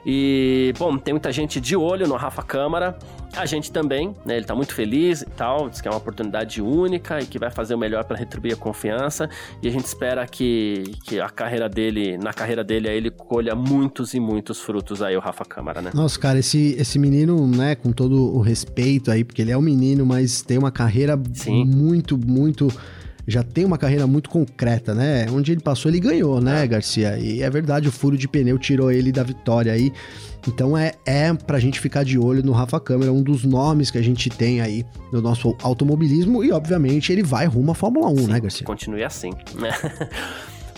[0.07, 2.97] E, bom, tem muita gente de olho no Rafa Câmara.
[3.35, 4.37] A gente também, né?
[4.37, 7.51] Ele tá muito feliz e tal, diz que é uma oportunidade única e que vai
[7.51, 9.29] fazer o melhor para retribuir a confiança.
[9.63, 14.15] E gente espera que, que a carreira dele, na carreira dele, aí ele colha muitos
[14.15, 15.91] e muitos frutos aí, o Rafa Câmara, né?
[15.95, 19.63] Nossa, cara, esse, esse menino, né, com todo o respeito aí, porque ele é um
[19.63, 21.65] menino, mas tem uma carreira Sim.
[21.65, 22.69] muito, muito
[23.27, 25.27] já tem uma carreira muito concreta, né?
[25.31, 26.67] Onde ele passou, ele ganhou, né, é.
[26.67, 27.19] Garcia?
[27.19, 29.93] E é verdade, o furo de pneu tirou ele da vitória aí.
[30.47, 33.99] Então é, é pra gente ficar de olho no Rafa Câmara, um dos nomes que
[33.99, 36.43] a gente tem aí no nosso automobilismo.
[36.43, 38.67] E, obviamente, ele vai rumo à Fórmula 1, Sim, né, Garcia?
[38.67, 39.71] Continue assim, né?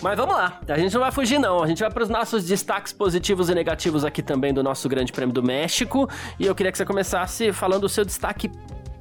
[0.02, 2.44] Mas vamos lá, a gente não vai fugir não, a gente vai para os nossos
[2.44, 6.06] destaques positivos e negativos aqui também do nosso Grande Prêmio do México.
[6.38, 8.50] E eu queria que você começasse falando o seu destaque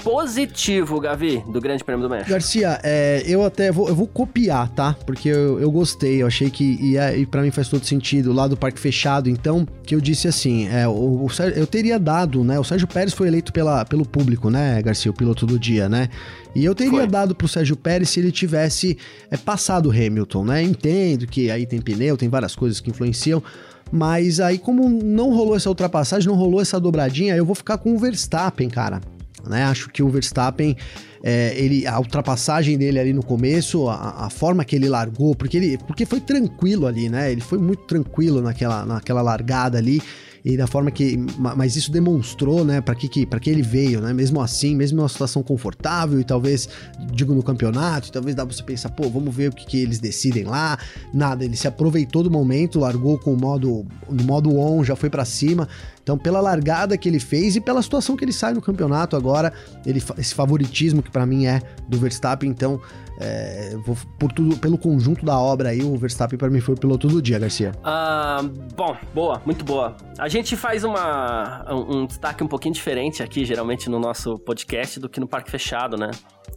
[0.04, 2.30] positivo, Gavi, do Grande Prêmio do México?
[2.30, 4.96] Garcia, é, eu até vou, eu vou copiar, tá?
[5.06, 8.48] Porque eu, eu gostei, eu achei que ia, e para mim faz todo sentido, lá
[8.48, 12.60] do Parque Fechado, então, que eu disse assim, é, o, o, eu teria dado, né?
[12.60, 16.10] O Sérgio Pérez foi eleito pela, pelo público, né, Garcia, o piloto do dia, né?
[16.54, 17.08] E eu teria foi.
[17.08, 18.98] dado pro Sérgio Pérez se ele tivesse
[19.32, 20.62] é, passado o Hamilton, né?
[20.62, 23.42] Entendo que aí tem pneu, tem várias coisas que influenciam,
[23.90, 27.94] mas aí, como não rolou essa ultrapassagem, não rolou essa dobradinha, eu vou ficar com
[27.94, 29.00] o Verstappen, cara
[29.48, 29.64] né?
[29.66, 30.76] Acho que o Verstappen,
[31.24, 35.58] é, ele, a ultrapassagem dele ali no começo, a, a, forma que ele largou, porque
[35.58, 37.32] ele, porque foi tranquilo ali, né?
[37.32, 40.02] Ele foi muito tranquilo naquela, naquela largada ali
[40.46, 41.18] e da forma que.
[41.38, 44.14] Mas isso demonstrou, né, para que, que, que ele veio, né?
[44.14, 46.68] Mesmo assim, mesmo numa situação confortável e talvez,
[47.12, 50.00] digo, no campeonato, talvez dá pra você pensar, pô, vamos ver o que, que eles
[50.00, 50.78] decidem lá.
[51.14, 55.10] Nada, ele se aproveitou do momento, largou com o modo, no modo on, já foi
[55.10, 55.68] para cima.
[56.04, 59.54] Então, pela largada que ele fez e pela situação que ele sai no campeonato agora,
[59.86, 62.80] ele, esse favoritismo que para mim é do Verstappen, então
[63.20, 66.78] é, vou, por tudo, pelo conjunto da obra aí, o Verstappen para mim foi o
[66.78, 67.72] piloto do dia, Garcia.
[67.80, 69.96] Uh, bom, boa, muito boa.
[70.20, 75.00] A gente faz uma, um, um destaque um pouquinho diferente aqui, geralmente no nosso podcast,
[75.00, 76.12] do que no Parque Fechado, né?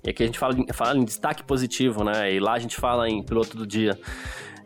[0.05, 2.32] E aqui a gente fala, fala em destaque positivo, né?
[2.32, 3.99] E lá a gente fala em piloto do dia.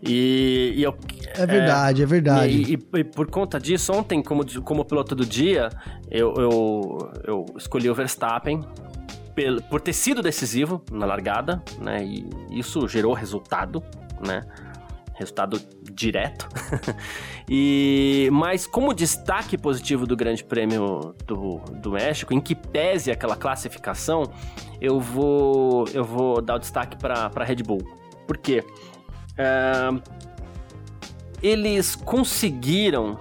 [0.02, 0.96] E, e eu,
[1.34, 2.52] é verdade, é, é verdade.
[2.52, 5.68] E, e, e, por conta disso, ontem, como, como piloto do dia,
[6.10, 8.62] eu, eu, eu escolhi o Verstappen
[9.68, 12.04] por ter sido decisivo na largada, né?
[12.04, 13.82] E isso gerou resultado,
[14.26, 14.42] né?
[15.14, 15.60] Resultado
[15.92, 16.48] direto.
[17.48, 23.36] e mas como destaque positivo do Grande Prêmio do, do México, em que pese aquela
[23.36, 24.24] classificação,
[24.80, 27.80] eu vou eu vou dar o destaque para Red Bull.
[28.26, 28.64] Por quê?
[31.42, 33.18] Eles conseguiram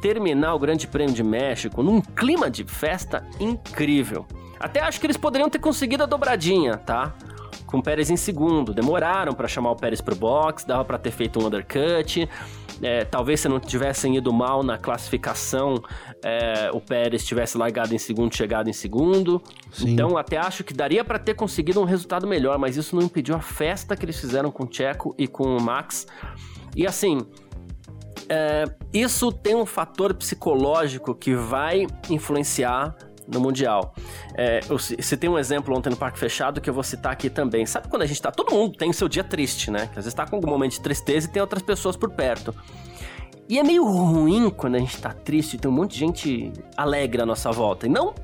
[0.00, 4.26] terminar o Grande Prêmio de México num clima de festa incrível.
[4.60, 7.14] Até acho que eles poderiam ter conseguido a dobradinha, tá?
[7.66, 8.72] Com o Pérez em segundo.
[8.72, 12.28] Demoraram para chamar o Pérez pro box, dava para ter feito um undercut.
[12.82, 15.82] É, talvez se não tivessem ido mal na classificação,
[16.22, 19.42] é, o Pérez tivesse largado em segundo, chegado em segundo.
[19.72, 19.90] Sim.
[19.90, 23.34] Então, até acho que daria para ter conseguido um resultado melhor, mas isso não impediu
[23.34, 26.06] a festa que eles fizeram com o Checo e com o Max.
[26.76, 27.26] E assim,
[28.28, 32.94] é, isso tem um fator psicológico que vai influenciar
[33.30, 33.94] no Mundial.
[34.34, 34.78] É, eu,
[35.18, 37.66] tem um exemplo ontem no Parque Fechado que eu vou citar aqui também.
[37.66, 38.32] Sabe quando a gente tá.
[38.32, 39.88] Todo mundo tem seu dia triste, né?
[39.92, 42.54] Que às vezes tá com algum momento de tristeza e tem outras pessoas por perto.
[43.48, 46.52] E é meio ruim quando a gente tá triste e tem um monte de gente
[46.76, 47.86] alegre à nossa volta.
[47.86, 48.14] E não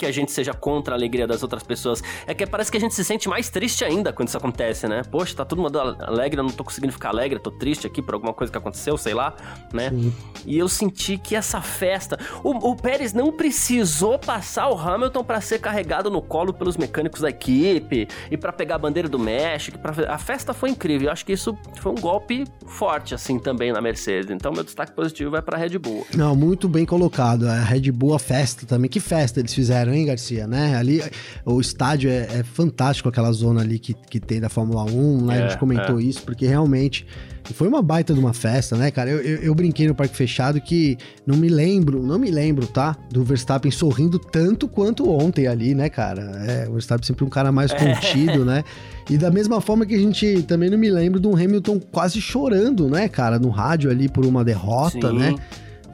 [0.00, 2.02] que a gente seja contra a alegria das outras pessoas.
[2.26, 5.02] É que parece que a gente se sente mais triste ainda quando isso acontece, né?
[5.10, 8.14] Poxa, tá todo mundo alegre, eu não tô conseguindo ficar alegre, tô triste aqui por
[8.14, 9.34] alguma coisa que aconteceu, sei lá,
[9.72, 9.90] né?
[9.90, 10.12] Sim.
[10.46, 12.18] E eu senti que essa festa.
[12.42, 17.20] O, o Pérez não precisou passar o Hamilton para ser carregado no colo pelos mecânicos
[17.20, 19.78] da equipe e para pegar a bandeira do México.
[19.78, 19.92] Pra...
[20.12, 21.08] A festa foi incrível.
[21.08, 24.30] Eu acho que isso foi um golpe forte, assim, também na Mercedes.
[24.30, 26.06] Então, meu destaque positivo vai pra Red Bull.
[26.14, 27.46] Não, muito bem colocado.
[27.46, 28.88] A Red Bull, a festa também.
[28.88, 29.89] Que festa eles fizeram?
[29.92, 30.76] Hein, Garcia, né?
[30.76, 31.02] Ali,
[31.44, 35.38] o estádio é, é fantástico, aquela zona ali que, que tem da Fórmula 1, né?
[35.38, 36.02] É, a gente comentou é.
[36.02, 37.06] isso, porque realmente
[37.52, 39.10] foi uma baita de uma festa, né, cara?
[39.10, 42.96] Eu, eu, eu, brinquei no Parque Fechado que não me lembro, não me lembro, tá?
[43.10, 46.22] Do Verstappen sorrindo tanto quanto ontem ali, né, cara?
[46.46, 48.62] É, o Verstappen sempre um cara mais contido, né?
[49.08, 52.20] E da mesma forma que a gente também não me lembro de um Hamilton quase
[52.20, 55.18] chorando, né, cara, no rádio ali por uma derrota, Sim.
[55.18, 55.34] né?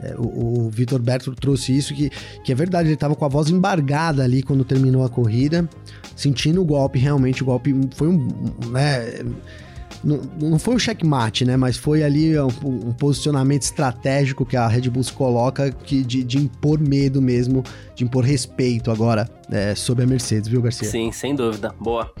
[0.03, 2.09] É, o, o Vitor Berto trouxe isso, que,
[2.43, 5.67] que é verdade, ele tava com a voz embargada ali quando terminou a corrida,
[6.15, 8.27] sentindo o golpe, realmente o golpe foi um,
[8.69, 9.23] né,
[10.03, 11.57] não, não foi um checkmate, né?
[11.57, 16.23] Mas foi ali um, um, posicionamento estratégico que a Red Bull se coloca que de,
[16.23, 17.63] de impor medo mesmo,
[17.95, 20.87] de impor respeito agora é, sobre a Mercedes, viu, Garcia?
[20.87, 21.73] Sim, sem dúvida.
[21.79, 22.11] Boa.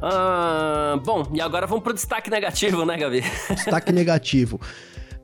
[0.00, 3.22] Ah, bom, e agora vamos pro destaque negativo, né, Gabi?
[3.50, 4.60] Destaque negativo.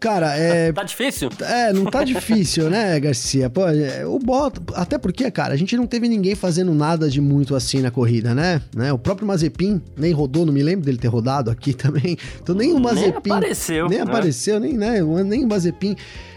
[0.02, 0.72] Cara, é.
[0.72, 1.30] Tá difícil?
[1.42, 3.48] É, não tá difícil, né, Garcia?
[3.48, 4.60] Pô, é, o Bottas.
[4.74, 8.34] Até porque, cara, a gente não teve ninguém fazendo nada de muito assim na corrida,
[8.34, 8.60] né?
[8.74, 8.92] né?
[8.92, 12.16] O próprio Mazepin nem rodou, não me lembro dele ter rodado aqui também.
[12.42, 13.28] Então nem o Mazepin.
[13.28, 13.88] Nem apareceu.
[13.88, 14.04] Nem né?
[14.04, 15.00] apareceu, nem, né?
[15.24, 15.94] Nem o Mazepin.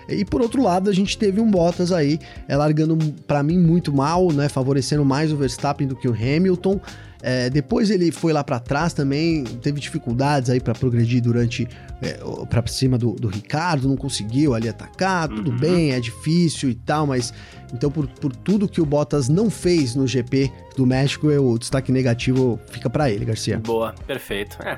[0.08, 2.96] E por outro lado, a gente teve um Bottas aí, é, largando
[3.26, 4.48] para mim muito mal, né?
[4.48, 6.80] Favorecendo mais o Verstappen do que o Hamilton.
[7.28, 11.68] É, depois ele foi lá para trás também, teve dificuldades aí para progredir durante
[12.00, 15.58] é, para cima do, do, Ricardo, não conseguiu ali atacar, tudo uhum.
[15.58, 17.34] bem, é difícil e tal, mas
[17.74, 21.58] então por, por tudo que o Bottas não fez no GP do México, eu, o
[21.58, 23.60] destaque negativo fica para ele, Garcia.
[23.60, 24.58] Boa, perfeito.
[24.62, 24.78] É,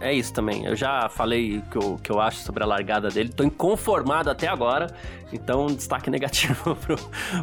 [0.00, 0.64] é isso também.
[0.64, 3.28] Eu já falei o que eu, que eu acho sobre a largada dele.
[3.28, 4.88] Tô inconformado até agora.
[5.32, 6.96] Então, destaque negativo pro,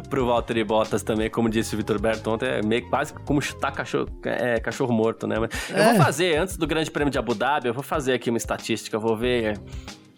[0.08, 1.30] pro Valtteri Bottas também.
[1.30, 5.26] Como disse o Vitor Berto ontem, é meio quase como chutar cachorro, é, cachorro morto,
[5.26, 5.38] né?
[5.38, 5.80] Mas é.
[5.80, 8.38] eu vou fazer, antes do Grande Prêmio de Abu Dhabi, eu vou fazer aqui uma
[8.38, 8.96] estatística.
[8.96, 9.58] Eu vou ver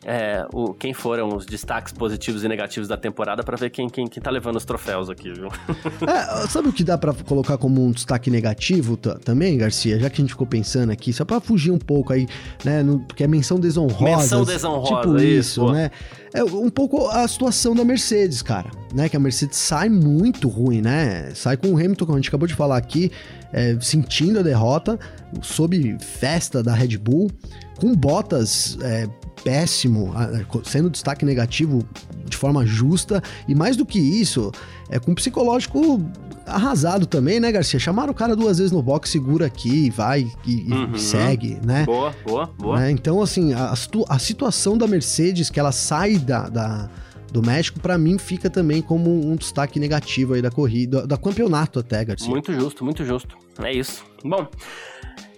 [0.05, 4.07] é, o, quem foram os destaques positivos e negativos da temporada para ver quem, quem,
[4.07, 5.48] quem tá levando os troféus aqui, viu?
[6.07, 9.98] É, sabe o que dá para colocar como um destaque negativo também, Garcia?
[9.98, 12.26] Já que a gente ficou pensando aqui, só para fugir um pouco aí,
[12.64, 12.82] né?
[12.82, 14.05] No, porque é menção desonrosa.
[14.05, 15.90] Menção desonrosa, tipo isso, isso né?
[16.34, 19.09] É um pouco a situação da Mercedes, cara, né?
[19.09, 21.30] Que a Mercedes sai muito ruim, né?
[21.34, 23.11] Sai com o Hamilton, como a gente acabou de falar aqui,
[23.52, 24.98] é, sentindo a derrota,
[25.40, 27.30] sob festa da Red Bull,
[27.78, 29.07] com Bottas é,
[29.45, 30.12] péssimo,
[30.64, 31.86] sendo destaque negativo
[32.24, 34.51] de forma justa, e mais do que isso,
[34.88, 36.01] é com psicológico
[36.47, 37.78] arrasado também, né, Garcia?
[37.78, 40.97] Chamaram o cara duas vezes no box, segura aqui, vai e, uhum.
[40.97, 41.84] segue, né?
[41.84, 42.80] Boa, boa, boa.
[42.80, 42.90] Né?
[42.90, 43.74] Então, assim, a,
[44.09, 46.90] a, situação da Mercedes, que ela sai da, da
[47.30, 51.80] do México, para mim fica também como um destaque negativo aí da corrida, do campeonato
[51.80, 52.30] até, Garcia.
[52.30, 53.36] Muito justo, muito justo.
[53.61, 54.05] É isso.
[54.24, 54.47] Bom,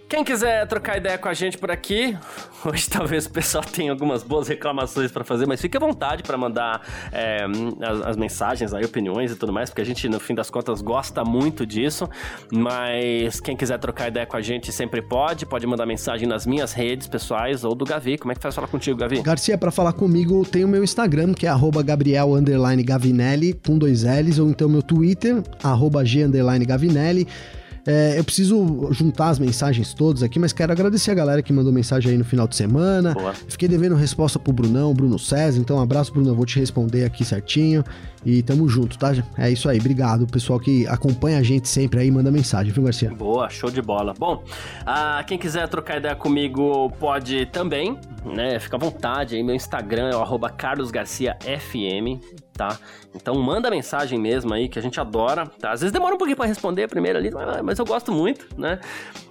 [0.09, 2.17] quem quiser trocar ideia com a gente por aqui,
[2.65, 6.39] hoje talvez o pessoal tenha algumas boas reclamações para fazer, mas fique à vontade para
[6.39, 6.81] mandar
[7.13, 7.45] é,
[7.83, 10.81] as, as, mensagens, aí, opiniões e tudo mais, porque a gente, no fim das contas,
[10.81, 12.09] gosta muito disso.
[12.53, 16.73] Mas quem quiser trocar ideia com a gente sempre pode, pode mandar mensagem nas minhas
[16.73, 18.17] redes pessoais ou do Gavi.
[18.17, 19.21] Como é que faz falar contigo, Gavi?
[19.23, 21.51] Garcia, para falar comigo, tem o meu Instagram, que é
[21.85, 22.31] Gabriel
[22.85, 25.43] Gavinelli, com dois L's, ou então meu Twitter,
[26.05, 26.27] G
[26.67, 27.27] Gavinelli.
[27.87, 31.73] É, eu preciso juntar as mensagens todas aqui, mas quero agradecer a galera que mandou
[31.73, 33.15] mensagem aí no final de semana.
[33.15, 33.33] Boa.
[33.33, 35.61] Fiquei devendo resposta pro Brunão, Bruno César.
[35.61, 36.31] Então, um abraço, Bruno.
[36.31, 37.85] Eu vou te responder aqui certinho.
[38.25, 39.13] E tamo junto, tá?
[39.39, 39.79] É isso aí.
[39.79, 43.15] Obrigado, pessoal que acompanha a gente sempre aí, manda mensagem, viu, Garcia?
[43.15, 44.13] Boa, show de bola.
[44.19, 44.43] Bom,
[44.85, 48.59] ah, quem quiser trocar ideia comigo pode também, né?
[48.59, 49.45] Fica à vontade aí.
[49.45, 52.21] Meu Instagram é o carlosgarciafm
[52.57, 52.79] tá?
[53.15, 55.73] Então manda mensagem mesmo aí, que a gente adora, tá?
[55.73, 57.31] Às vezes demora um pouquinho para responder primeiro ali,
[57.63, 58.81] mas eu gosto muito, né?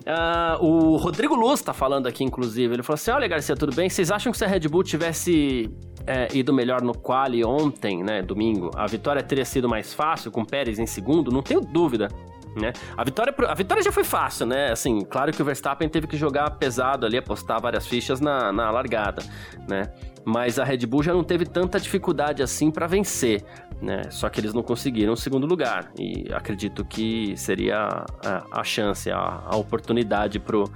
[0.02, 3.90] Uh, o Rodrigo Luz tá falando aqui, inclusive, ele falou assim, olha Garcia, tudo bem?
[3.90, 5.70] Vocês acham que se a Red Bull tivesse
[6.06, 10.46] é, ido melhor no quali ontem, né, domingo, a vitória teria sido mais fácil, com
[10.46, 11.32] Pérez em segundo?
[11.32, 12.08] Não tenho dúvida,
[12.56, 12.72] né?
[12.96, 14.72] A vitória, a vitória já foi fácil, né?
[14.72, 18.72] Assim, claro que o Verstappen teve que jogar pesado ali, apostar várias fichas na, na
[18.72, 19.22] largada,
[19.68, 19.92] né?
[20.26, 23.44] Mas a Red Bull já não teve tanta dificuldade assim para vencer,
[23.80, 24.04] né?
[24.10, 29.12] Só que eles não conseguiram o segundo lugar e acredito que seria a, a chance,
[29.12, 30.70] a, a oportunidade pro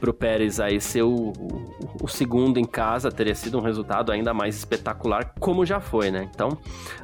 [0.00, 4.32] pro Pérez aí ser o, o, o, segundo em casa, teria sido um resultado ainda
[4.32, 6.28] mais espetacular, como já foi, né?
[6.34, 6.56] Então,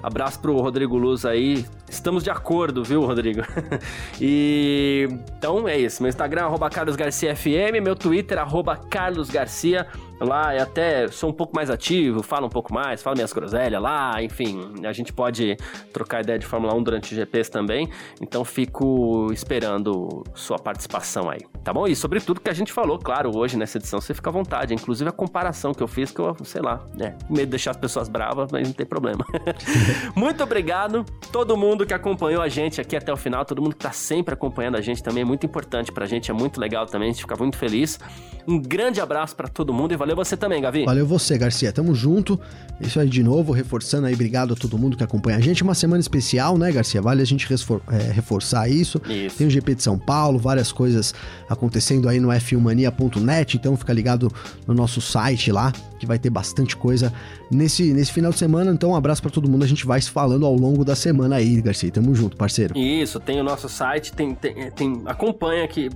[0.03, 1.65] abraço pro Rodrigo Luz aí.
[1.89, 3.43] Estamos de acordo, viu, Rodrigo?
[4.21, 6.03] e então é isso.
[6.03, 9.87] Meu Instagram, arroba carlosgarciafm, meu Twitter, arroba carlosgarcia.
[10.21, 13.81] Lá e até sou um pouco mais ativo, falo um pouco mais, falo minhas groselhas
[13.81, 15.57] lá, enfim, a gente pode
[15.93, 17.89] trocar ideia de Fórmula 1 durante o GPs também,
[18.21, 21.87] então fico esperando sua participação aí, tá bom?
[21.87, 24.75] E sobre tudo que a gente falou, claro, hoje nessa edição, você fica à vontade,
[24.75, 27.77] inclusive a comparação que eu fiz, que eu, sei lá, né, medo de deixar as
[27.77, 29.25] pessoas bravas, mas não tem problema.
[30.15, 33.83] Muito obrigado, todo mundo que acompanhou a gente aqui até o final, todo mundo que
[33.83, 37.09] tá sempre acompanhando a gente também, é muito importante pra gente, é muito legal também,
[37.09, 37.99] a gente fica muito feliz.
[38.47, 40.85] Um grande abraço para todo mundo e valeu você também, Gavi.
[40.85, 41.73] Valeu você, Garcia.
[41.73, 42.39] Tamo junto.
[42.79, 45.63] Isso aí de novo, reforçando aí, obrigado a todo mundo que acompanha a gente.
[45.63, 47.01] Uma semana especial, né, Garcia?
[47.01, 49.01] Vale a gente é, reforçar isso.
[49.09, 49.39] isso.
[49.39, 51.15] Tem o GP de São Paulo, várias coisas
[51.49, 54.31] acontecendo aí no f1mania.net, então fica ligado
[54.67, 57.13] no nosso site lá, que vai ter bastante coisa
[57.51, 58.71] nesse, nesse final de semana.
[58.71, 59.65] Então, um abraço para todo mundo.
[59.65, 61.91] A gente vai se falando ao longo da semana aí, Garcia.
[61.91, 62.77] Tamo junto, parceiro.
[62.77, 65.89] Isso, tem o nosso site, tem, tem, tem acompanha aqui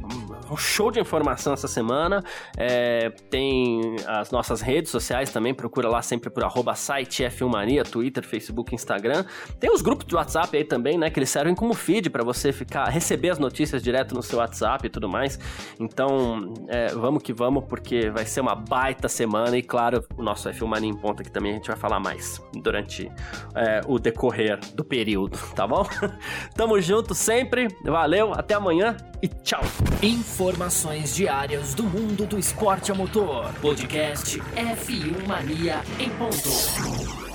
[0.51, 2.23] um show de informação essa semana.
[2.57, 8.25] É, tem as nossas redes sociais também, procura lá sempre por arroba site F1mania, Twitter,
[8.25, 9.25] Facebook, Instagram.
[9.59, 11.11] Tem os grupos de WhatsApp aí também, né?
[11.11, 14.87] Que eles servem como feed para você ficar, receber as notícias direto no seu WhatsApp
[14.87, 15.39] e tudo mais.
[15.79, 20.49] Então, é, vamos que vamos, porque vai ser uma baita semana e, claro, o nosso
[20.49, 23.11] F1 Mania em ponta aqui também a gente vai falar mais durante
[23.55, 25.87] é, o decorrer do período, tá bom?
[26.55, 29.63] Tamo junto sempre, valeu, até amanhã e tchau!
[30.03, 33.53] Informações diárias do mundo do esporte a motor.
[33.61, 37.30] Podcast F1 Mania em ponto.